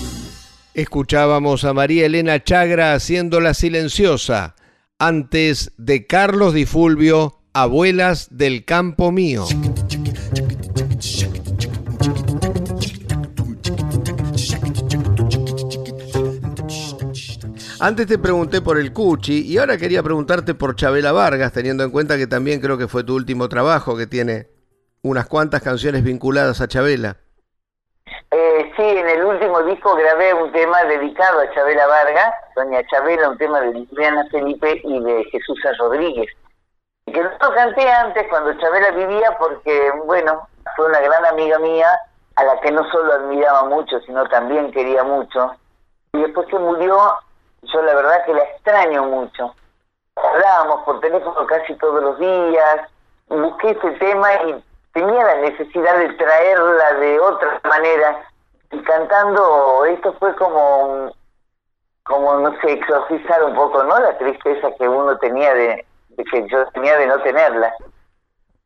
Escuchábamos 0.74 1.64
a 1.64 1.74
María 1.74 2.07
Elena 2.07 2.43
Chagra 2.43 2.95
haciendo 2.95 3.40
la 3.40 3.55
silenciosa, 3.55 4.55
antes 4.99 5.72
de 5.76 6.07
Carlos 6.07 6.55
Di 6.55 6.66
Fulvio, 6.66 7.40
Abuelas 7.53 8.28
del 8.30 8.64
Campo 8.64 9.12
Mío. 9.12 9.47
Antes 17.85 18.07
te 18.07 18.16
pregunté 18.16 18.62
por 18.62 18.78
el 18.78 18.93
Cuchi 18.93 19.43
y 19.45 19.59
ahora 19.59 19.76
quería 19.76 20.05
preguntarte 20.05 20.55
por 20.55 20.76
Chabela 20.76 21.11
Vargas, 21.11 21.53
teniendo 21.53 21.83
en 21.83 21.91
cuenta 21.91 22.16
que 22.16 22.28
también 22.28 22.61
creo 22.61 22.78
que 22.78 22.87
fue 22.87 23.03
tu 23.03 23.16
último 23.16 23.49
trabajo, 23.49 23.97
que 23.97 24.07
tiene 24.07 24.47
unas 25.03 25.26
cuantas 25.26 25.62
canciones 25.62 26.05
vinculadas 26.05 26.61
a 26.61 26.68
Chabela. 26.68 27.16
Eh, 28.30 28.72
sí, 28.76 28.85
en 28.85 29.09
el 29.09 29.24
último 29.24 29.64
disco 29.64 29.97
grabé 29.97 30.33
un 30.33 30.53
tema 30.53 30.85
dedicado 30.85 31.41
a 31.41 31.53
Chabela 31.53 31.89
Vargas, 31.89 32.33
Doña 32.55 32.87
Chabela, 32.87 33.30
un 33.30 33.39
tema 33.39 33.61
de 33.61 33.74
Liliana 33.74 34.26
Felipe 34.30 34.80
y 34.85 35.01
de 35.01 35.24
Jesús 35.33 35.59
Rodríguez. 35.80 36.30
Que 37.07 37.20
lo 37.20 37.55
canté 37.57 37.91
antes 37.91 38.28
cuando 38.30 38.57
Chabela 38.61 38.93
vivía 38.93 39.37
porque, 39.41 39.91
bueno, 40.07 40.47
fue 40.76 40.87
una 40.87 41.01
gran 41.01 41.26
amiga 41.26 41.59
mía 41.59 41.89
a 42.37 42.45
la 42.45 42.61
que 42.61 42.70
no 42.70 42.89
solo 42.93 43.12
admiraba 43.12 43.64
mucho, 43.64 43.99
sino 44.07 44.24
también 44.28 44.70
quería 44.70 45.03
mucho. 45.03 45.57
Y 46.12 46.20
después 46.20 46.47
que 46.47 46.61
murió, 46.61 46.97
yo 47.62 47.82
la 47.82 47.94
verdad 47.94 48.24
que 48.24 48.34
la 48.34 48.42
extraño 48.42 49.04
mucho. 49.04 49.54
Hablábamos 50.16 50.84
por 50.84 51.00
teléfono 51.00 51.46
casi 51.46 51.74
todos 51.76 52.02
los 52.02 52.18
días, 52.18 52.88
busqué 53.28 53.70
este 53.70 53.90
tema 53.92 54.34
y 54.46 54.64
tenía 54.92 55.24
la 55.24 55.36
necesidad 55.36 55.98
de 55.98 56.12
traerla 56.14 56.92
de 56.94 57.20
otra 57.20 57.60
manera. 57.64 58.24
Y 58.70 58.82
cantando 58.82 59.84
esto 59.86 60.14
fue 60.18 60.34
como 60.36 61.12
como 62.04 62.34
no 62.40 62.50
sé 62.60 62.72
exorcizar 62.72 63.44
un 63.44 63.54
poco 63.54 63.84
no 63.84 63.96
la 64.00 64.18
tristeza 64.18 64.68
que 64.76 64.88
uno 64.88 65.16
tenía 65.18 65.54
de, 65.54 65.86
que 66.16 66.48
yo 66.48 66.66
tenía 66.72 66.96
de 66.98 67.06
no 67.06 67.20
tenerla. 67.22 67.72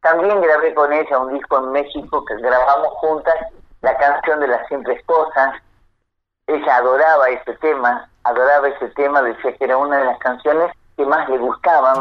También 0.01 0.41
grabé 0.41 0.75
con 0.75 0.93
ella 0.93 1.19
un 1.19 1.35
disco 1.35 1.59
en 1.59 1.73
México 1.73 2.25
que 2.25 2.37
grabamos 2.37 2.95
juntas 2.95 3.35
la 3.83 3.97
canción 3.99 4.41
de 4.41 4.49
las 4.49 4.67
simples 4.69 5.05
cosas 5.05 5.55
ella 6.47 6.77
adoraba 6.77 7.29
ese 7.29 7.55
tema 7.55 8.09
adoraba 8.25 8.69
ese 8.69 8.89
tema 8.89 9.23
decía 9.23 9.57
que 9.57 9.65
era 9.65 9.77
una 9.77 9.99
de 9.99 10.05
las 10.05 10.19
canciones 10.19 10.73
que 10.97 11.05
más 11.05 11.29
le 11.29 11.39
gustaban. 11.39 12.01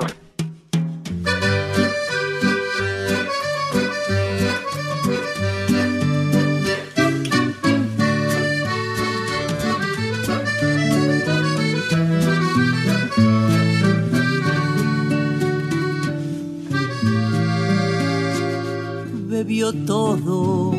Bebió 19.27 19.73
todo 19.85 20.71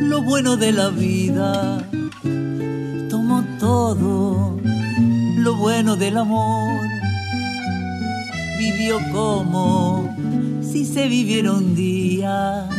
lo 0.00 0.22
bueno 0.22 0.56
de 0.56 0.72
la 0.72 0.88
vida, 0.88 1.78
todo 3.76 4.56
lo 5.36 5.54
bueno 5.56 5.96
del 5.96 6.16
amor, 6.16 6.80
vivió 8.56 8.98
como 9.12 10.16
si 10.62 10.86
se 10.86 11.08
viviera 11.08 11.52
un 11.52 11.74
día, 11.74 12.70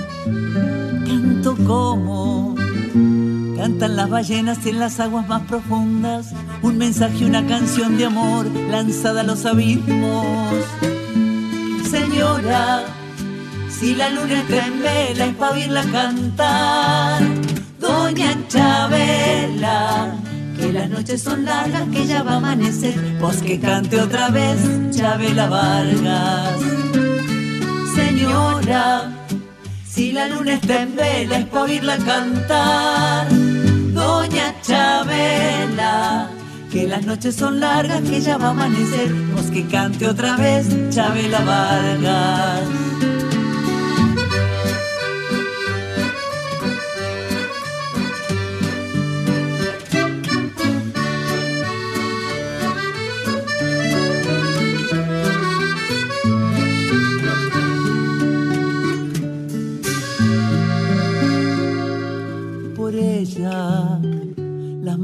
cantó 1.06 1.56
como 1.56 2.56
cantan 3.56 3.96
las 3.96 4.10
ballenas 4.10 4.66
en 4.66 4.80
las 4.80 5.00
aguas 5.00 5.28
más 5.28 5.44
profundas, 5.44 6.34
un 6.64 6.80
mensaje, 6.80 7.26
una 7.26 7.46
canción 7.46 7.96
de 8.00 8.06
amor 8.06 8.48
lanzada 8.72 9.22
a 9.22 9.24
los 9.24 9.46
abismos. 9.46 10.56
Señora, 11.92 12.86
si 13.70 13.94
la 13.94 14.10
luna 14.10 14.40
está 14.42 14.66
en 14.66 14.82
vela 14.82 15.26
es 15.26 15.36
para 15.36 15.52
oírla 15.54 15.84
cantar. 15.92 17.22
Doña 17.80 18.36
Chabela, 18.48 20.18
que 20.68 20.74
las 20.74 20.90
noches 20.90 21.22
son 21.22 21.46
largas, 21.46 21.84
que 21.94 22.06
ya 22.06 22.24
va 22.24 22.34
a 22.34 22.38
amanecer. 22.38 22.94
Vos 23.22 23.38
que 23.38 23.58
cante 23.58 24.02
otra 24.02 24.30
vez, 24.30 24.58
Chabela 24.92 25.48
Vargas. 25.48 26.60
Señora, 27.96 29.14
si 29.86 30.12
la 30.12 30.28
luna 30.28 30.56
está 30.56 30.82
en 30.82 30.96
vela 30.96 31.40
es 31.40 31.46
para 31.46 31.64
oírla 31.64 31.98
cantar. 31.98 33.28
Doña 33.30 34.54
Chabela, 34.62 36.30
que 36.70 36.86
las 36.86 37.06
noches 37.06 37.36
son 37.36 37.62
largas, 37.62 38.02
que 38.02 38.20
ya 38.20 38.38
va 38.38 38.48
a 38.48 38.50
amanecer. 38.50 39.14
Vos 39.36 39.46
que 39.46 39.66
cante 39.68 40.06
otra 40.06 40.36
vez, 40.36 40.68
Chabela 40.90 41.40
Vargas. 41.46 43.17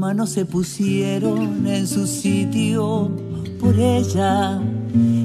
Manos 0.04 0.30
se 0.30 0.44
pusieron 0.44 1.66
en 1.66 1.86
su 1.86 2.06
sitio 2.06 3.10
por 3.58 3.78
ella. 3.80 4.60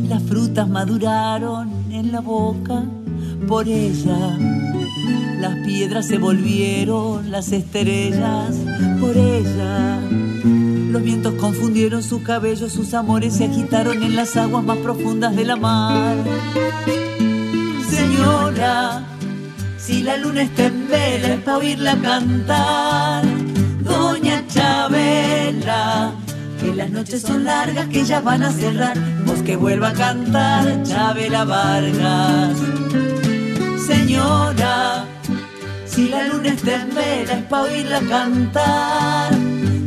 Las 0.08 0.24
frutas 0.24 0.70
maduraron 0.70 1.70
en 1.92 2.14
la 2.14 2.22
boca 2.22 2.86
por 3.46 3.68
ella. 3.68 4.38
Las 5.42 5.56
piedras 5.66 6.08
se 6.08 6.18
volvieron 6.18 7.30
las 7.30 7.52
estrellas 7.52 8.56
por 9.02 9.18
ella. 9.18 10.00
Los 10.92 11.04
vientos 11.04 11.34
confundieron 11.34 12.02
sus 12.02 12.22
cabellos, 12.22 12.72
sus 12.72 12.94
amores 12.94 13.34
se 13.34 13.46
agitaron 13.46 14.02
en 14.02 14.16
las 14.16 14.38
aguas 14.38 14.64
más 14.64 14.78
profundas 14.78 15.36
de 15.36 15.44
la 15.44 15.58
mar. 15.58 16.16
Señora, 17.90 19.04
si 19.90 20.04
la 20.04 20.18
luna 20.18 20.44
está 20.44 20.68
en 20.68 20.88
vela 20.88 21.28
es 21.30 21.42
para 21.42 21.58
oírla 21.58 21.98
cantar 22.00 23.26
Doña 23.82 24.46
Chabela, 24.48 26.12
que 26.60 26.76
las 26.76 26.92
noches 26.92 27.24
son 27.24 27.44
largas, 27.44 27.88
que 27.88 28.06
ya 28.06 28.22
van 28.22 28.44
a 28.44 28.52
cerrar, 28.52 28.96
vos 29.26 29.42
que 29.42 29.56
vuelva 29.56 29.90
a 29.90 29.94
cantar 29.94 30.84
Chabela 30.84 31.44
Vargas. 31.44 32.56
Señora, 33.88 35.06
si 35.88 36.10
la 36.10 36.28
luna 36.28 36.50
está 36.50 36.84
en 36.84 36.94
vela 36.94 37.34
es 37.34 37.44
para 37.46 37.64
oírla 37.64 38.00
cantar, 38.02 39.32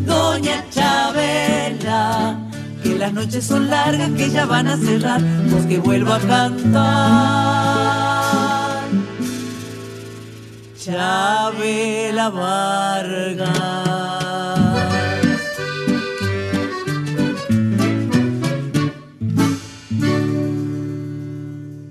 Doña 0.05 0.65
Chabela, 0.71 2.41
que 2.83 2.99
las 2.99 3.13
noches 3.13 3.45
son 3.45 3.71
largas, 3.71 4.11
que 4.17 4.31
ya 4.31 4.47
van 4.47 4.67
a 4.67 4.77
cerrar, 4.77 5.23
vos 5.49 5.65
que 5.67 5.79
vuelva 5.79 6.17
a 6.17 6.21
cantar. 6.21 7.72
Chabela 10.85 12.29
Vargas. 12.29 13.49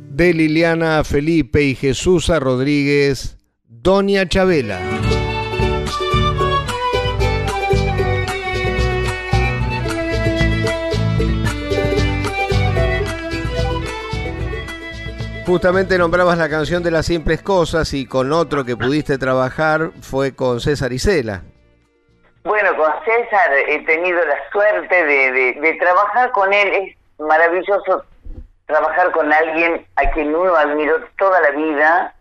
De 0.10 0.34
Liliana 0.34 1.06
Felipe 1.06 1.64
y 1.64 1.76
Jesús 1.76 2.28
Rodríguez, 2.28 3.38
Doña 3.66 4.28
Chabela. 4.28 5.01
Justamente 15.52 15.98
nombrabas 15.98 16.38
la 16.38 16.48
canción 16.48 16.82
de 16.82 16.92
las 16.92 17.08
simples 17.08 17.44
cosas 17.44 17.94
y 17.94 18.08
con 18.08 18.32
otro 18.32 18.64
que 18.64 18.78
pudiste 18.78 19.18
trabajar 19.18 19.92
fue 20.02 20.34
con 20.34 20.62
César 20.62 20.94
Isela. 20.94 21.42
Bueno, 22.46 22.74
con 22.78 22.90
César 23.04 23.52
he 23.68 23.80
tenido 23.86 24.24
la 24.24 24.38
suerte 24.50 24.96
de, 25.06 25.78
trabajar 25.78 26.32
con 26.32 26.54
él. 26.54 26.74
Es 26.74 26.98
maravilloso 27.20 28.06
trabajar 28.66 29.12
con 29.12 29.34
alguien 29.34 29.86
a 29.98 30.10
quien 30.12 30.34
uno 30.34 30.56
admiró 30.56 31.04
toda 31.20 31.42
la 31.42 31.52
vida 31.52 32.16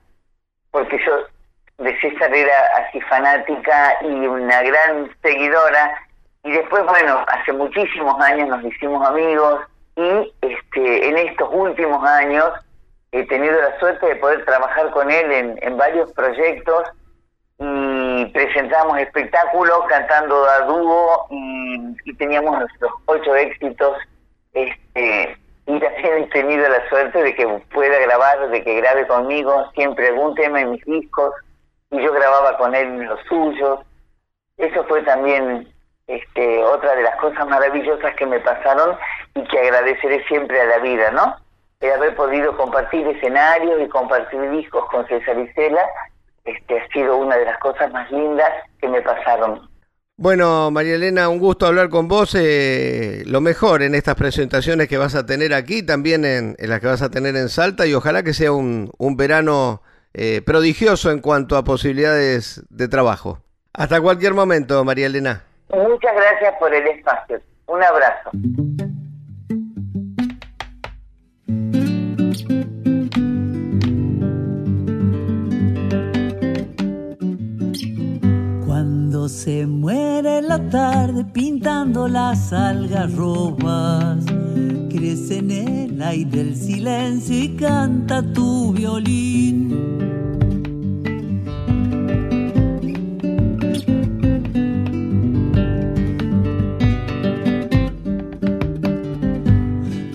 porque 0.72 0.99
yo 1.07 1.85
de 1.85 2.01
César 2.01 2.35
era 2.35 2.66
así 2.78 3.01
fanática 3.03 3.97
y 4.03 4.26
una 4.26 4.61
gran 4.61 5.09
seguidora. 5.22 6.05
Y 6.43 6.51
después, 6.51 6.85
bueno, 6.85 7.24
hace 7.28 7.53
muchísimos 7.53 8.20
años 8.22 8.49
nos 8.49 8.64
hicimos 8.64 9.07
amigos 9.07 9.61
y 9.95 10.35
este, 10.43 11.09
en 11.09 11.16
estos 11.16 11.49
últimos 11.53 12.05
años 12.05 12.51
he 13.13 13.27
tenido 13.27 13.61
la 13.61 13.79
suerte 13.79 14.07
de 14.07 14.17
poder 14.17 14.45
trabajar 14.45 14.91
con 14.91 15.11
él 15.11 15.33
en, 15.33 15.59
en 15.63 15.77
varios 15.77 16.13
proyectos 16.13 16.85
y 17.59 18.27
presentamos 18.27 18.99
espectáculos 18.99 19.81
cantando 19.89 20.45
a 20.45 20.61
dúo 20.61 21.27
y, 21.31 22.15
teníamos 22.15 22.59
nuestros 22.59 22.91
ocho 23.07 23.35
éxitos. 23.37 23.99
Este, 24.53 25.37
y 25.67 25.79
también 25.79 26.25
he 26.25 26.27
tenido 26.29 26.69
la 26.69 26.89
suerte 26.89 27.23
de 27.23 27.35
que 27.35 27.47
pueda 27.73 27.99
grabar, 27.99 28.49
de 28.49 28.65
que 28.65 28.81
grabe 28.81 29.07
conmigo 29.07 29.71
siempre 29.75 30.09
algún 30.09 30.35
tema 30.35 30.61
en 30.61 30.73
mis 30.73 30.85
discos 30.85 31.35
y 31.91 32.03
yo 32.03 32.13
grababa 32.13 32.57
con 32.57 32.75
él 32.75 33.05
los 33.05 33.21
suyos. 33.29 33.81
Eso 34.57 34.85
fue 34.85 35.03
también 35.03 35.69
este, 36.07 36.65
otra 36.65 36.95
de 36.97 37.03
las 37.03 37.17
cosas 37.17 37.47
maravillosas 37.47 38.15
que 38.17 38.27
me 38.27 38.41
pasaron 38.41 38.97
y 39.35 39.45
que 39.45 39.59
agradeceré 39.59 40.25
siempre 40.27 40.61
a 40.61 40.65
la 40.65 40.79
vida, 40.79 41.11
¿no? 41.11 41.37
El 41.81 41.93
haber 41.93 42.14
podido 42.14 42.57
compartir 42.57 43.07
escenarios 43.07 43.81
y 43.83 43.89
compartir 43.89 44.51
discos 44.51 44.85
con 44.91 45.07
César 45.09 45.39
Isela 45.39 45.81
este, 46.45 46.78
ha 46.78 46.89
sido 46.89 47.16
una 47.16 47.37
de 47.37 47.47
las 47.47 47.59
cosas 47.59 47.91
más 47.91 48.11
lindas 48.11 48.51
que 48.81 48.89
me 48.89 49.01
pasaron. 49.01 49.68
Bueno, 50.18 50.70
María 50.70 50.97
Elena, 50.97 51.31
un 51.31 51.39
gusto 51.39 51.66
hablar 51.66 51.89
con 51.89 52.07
vos. 52.07 52.37
Eh, 52.39 53.22
lo 53.24 53.41
mejor 53.41 53.81
en 53.81 53.95
estas 53.95 54.14
presentaciones 54.14 54.89
que 54.89 54.99
vas 54.99 55.14
a 55.14 55.24
tener 55.24 55.55
aquí, 55.55 55.83
también 55.83 56.26
en, 56.26 56.55
en 56.59 56.68
las 56.68 56.81
que 56.81 56.89
vas 56.89 57.01
a 57.01 57.11
tener 57.11 57.35
en 57.37 57.49
Salta, 57.49 57.87
y 57.87 57.95
ojalá 57.95 58.22
que 58.22 58.35
sea 58.35 58.53
un, 58.53 58.91
un 58.99 59.16
verano 59.16 59.81
eh, 60.12 60.43
prodigioso 60.45 61.11
en 61.11 61.20
cuanto 61.20 61.57
a 61.57 61.64
posibilidades 61.64 62.62
de 62.68 62.89
trabajo. 62.89 63.39
Hasta 63.72 64.03
cualquier 64.03 64.35
momento, 64.35 64.85
María 64.85 65.07
Elena. 65.07 65.45
Muchas 65.70 66.14
gracias 66.14 66.55
por 66.59 66.74
el 66.74 66.87
espacio. 66.89 67.41
Un 67.68 67.83
abrazo. 67.83 68.31
Se 79.31 79.66
muere 79.66 80.43
la 80.43 80.59
tarde 80.68 81.24
pintando 81.24 82.09
las 82.09 82.53
algarrobas, 82.53 84.24
crece 84.91 85.39
en 85.39 85.51
el 85.51 86.03
aire 86.03 86.41
el 86.41 86.57
silencio 86.57 87.39
y 87.39 87.57
canta 87.57 88.22
tu 88.33 88.72
violín. 88.72 89.70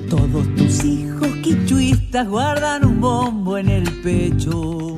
Todos 0.10 0.56
tus 0.56 0.84
hijos 0.84 1.30
quichuistas 1.42 2.28
guardan 2.28 2.86
un 2.86 3.02
bombo 3.02 3.58
en 3.58 3.70
el 3.70 3.90
pecho, 4.04 4.98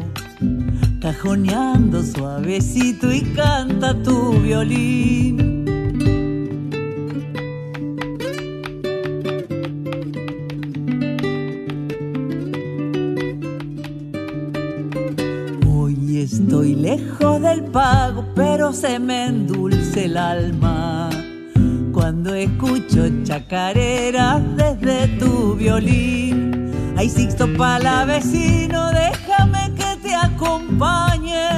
cajoneando 1.07 2.03
suavecito 2.03 3.13
y 3.13 3.21
canta 3.33 3.93
tu 4.03 4.33
violín. 4.41 5.65
Hoy 15.65 16.17
estoy 16.17 16.75
lejos 16.75 17.41
del 17.41 17.63
pago, 17.71 18.25
pero 18.35 18.73
se 18.73 18.99
me 18.99 19.27
endulce 19.27 20.05
el 20.05 20.17
alma 20.17 21.09
cuando 21.93 22.33
escucho 22.33 23.07
chacareras 23.23 24.41
desde 24.57 25.07
tu 25.19 25.55
violín. 25.55 26.73
Ay, 26.97 27.09
Sixto 27.09 27.47
Palavecino, 27.55 28.91
déjame 28.91 28.97
que 28.97 28.97
te 28.97 29.06
acompañe 30.37 31.49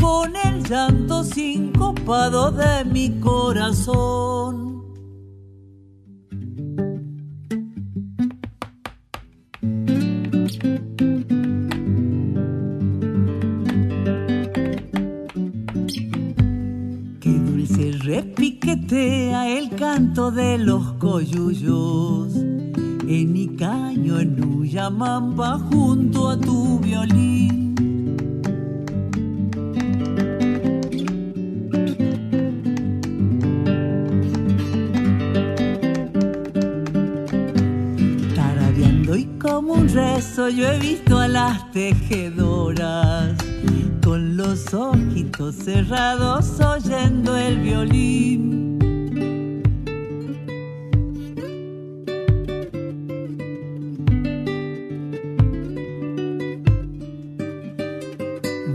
con 0.00 0.32
el 0.36 0.62
llanto 0.62 1.24
sincopado 1.24 2.52
de 2.52 2.84
mi 2.84 3.18
corazón. 3.18 4.68
Repiquetea 18.00 19.58
el 19.58 19.68
canto 19.76 20.30
de 20.30 20.56
los 20.56 20.94
coyullos 20.94 22.34
en 22.34 23.36
Icaño, 23.36 24.18
en 24.18 24.42
Uyamamba, 24.42 25.58
junto 25.58 26.30
a 26.30 26.40
tu 26.40 26.78
violín. 26.78 27.67
Rezo, 40.18 40.48
yo 40.48 40.66
he 40.66 40.78
visto 40.80 41.16
a 41.16 41.28
las 41.28 41.70
tejedoras 41.70 43.36
con 44.02 44.36
los 44.36 44.74
ojitos 44.74 45.54
cerrados 45.54 46.58
oyendo 46.60 47.36
el 47.36 47.60
violín. 47.60 48.78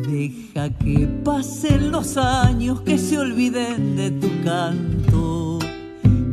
Deja 0.09 0.69
que 0.77 1.07
pasen 1.25 1.91
los 1.91 2.15
años, 2.15 2.79
que 2.81 2.97
se 2.97 3.19
olviden 3.19 3.97
de 3.97 4.11
tu 4.11 4.29
canto, 4.45 5.59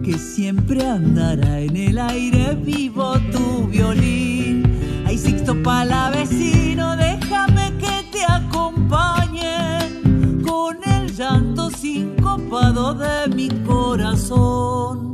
que 0.04 0.16
siempre 0.16 0.86
andará 0.86 1.60
en 1.60 1.76
el 1.76 1.98
aire 1.98 2.54
vivo 2.54 3.18
tu 3.32 3.66
violín. 3.66 4.39
Ay, 5.50 5.56
Sixto 5.56 5.62
Palavecino, 5.62 6.96
déjame 6.96 7.76
que 7.78 8.04
te 8.12 8.24
acompañe 8.24 9.78
con 10.44 10.78
el 10.84 11.12
llanto 11.12 11.70
sincopado 11.70 12.94
de 12.94 13.28
mi 13.34 13.48
corazón. 13.66 15.09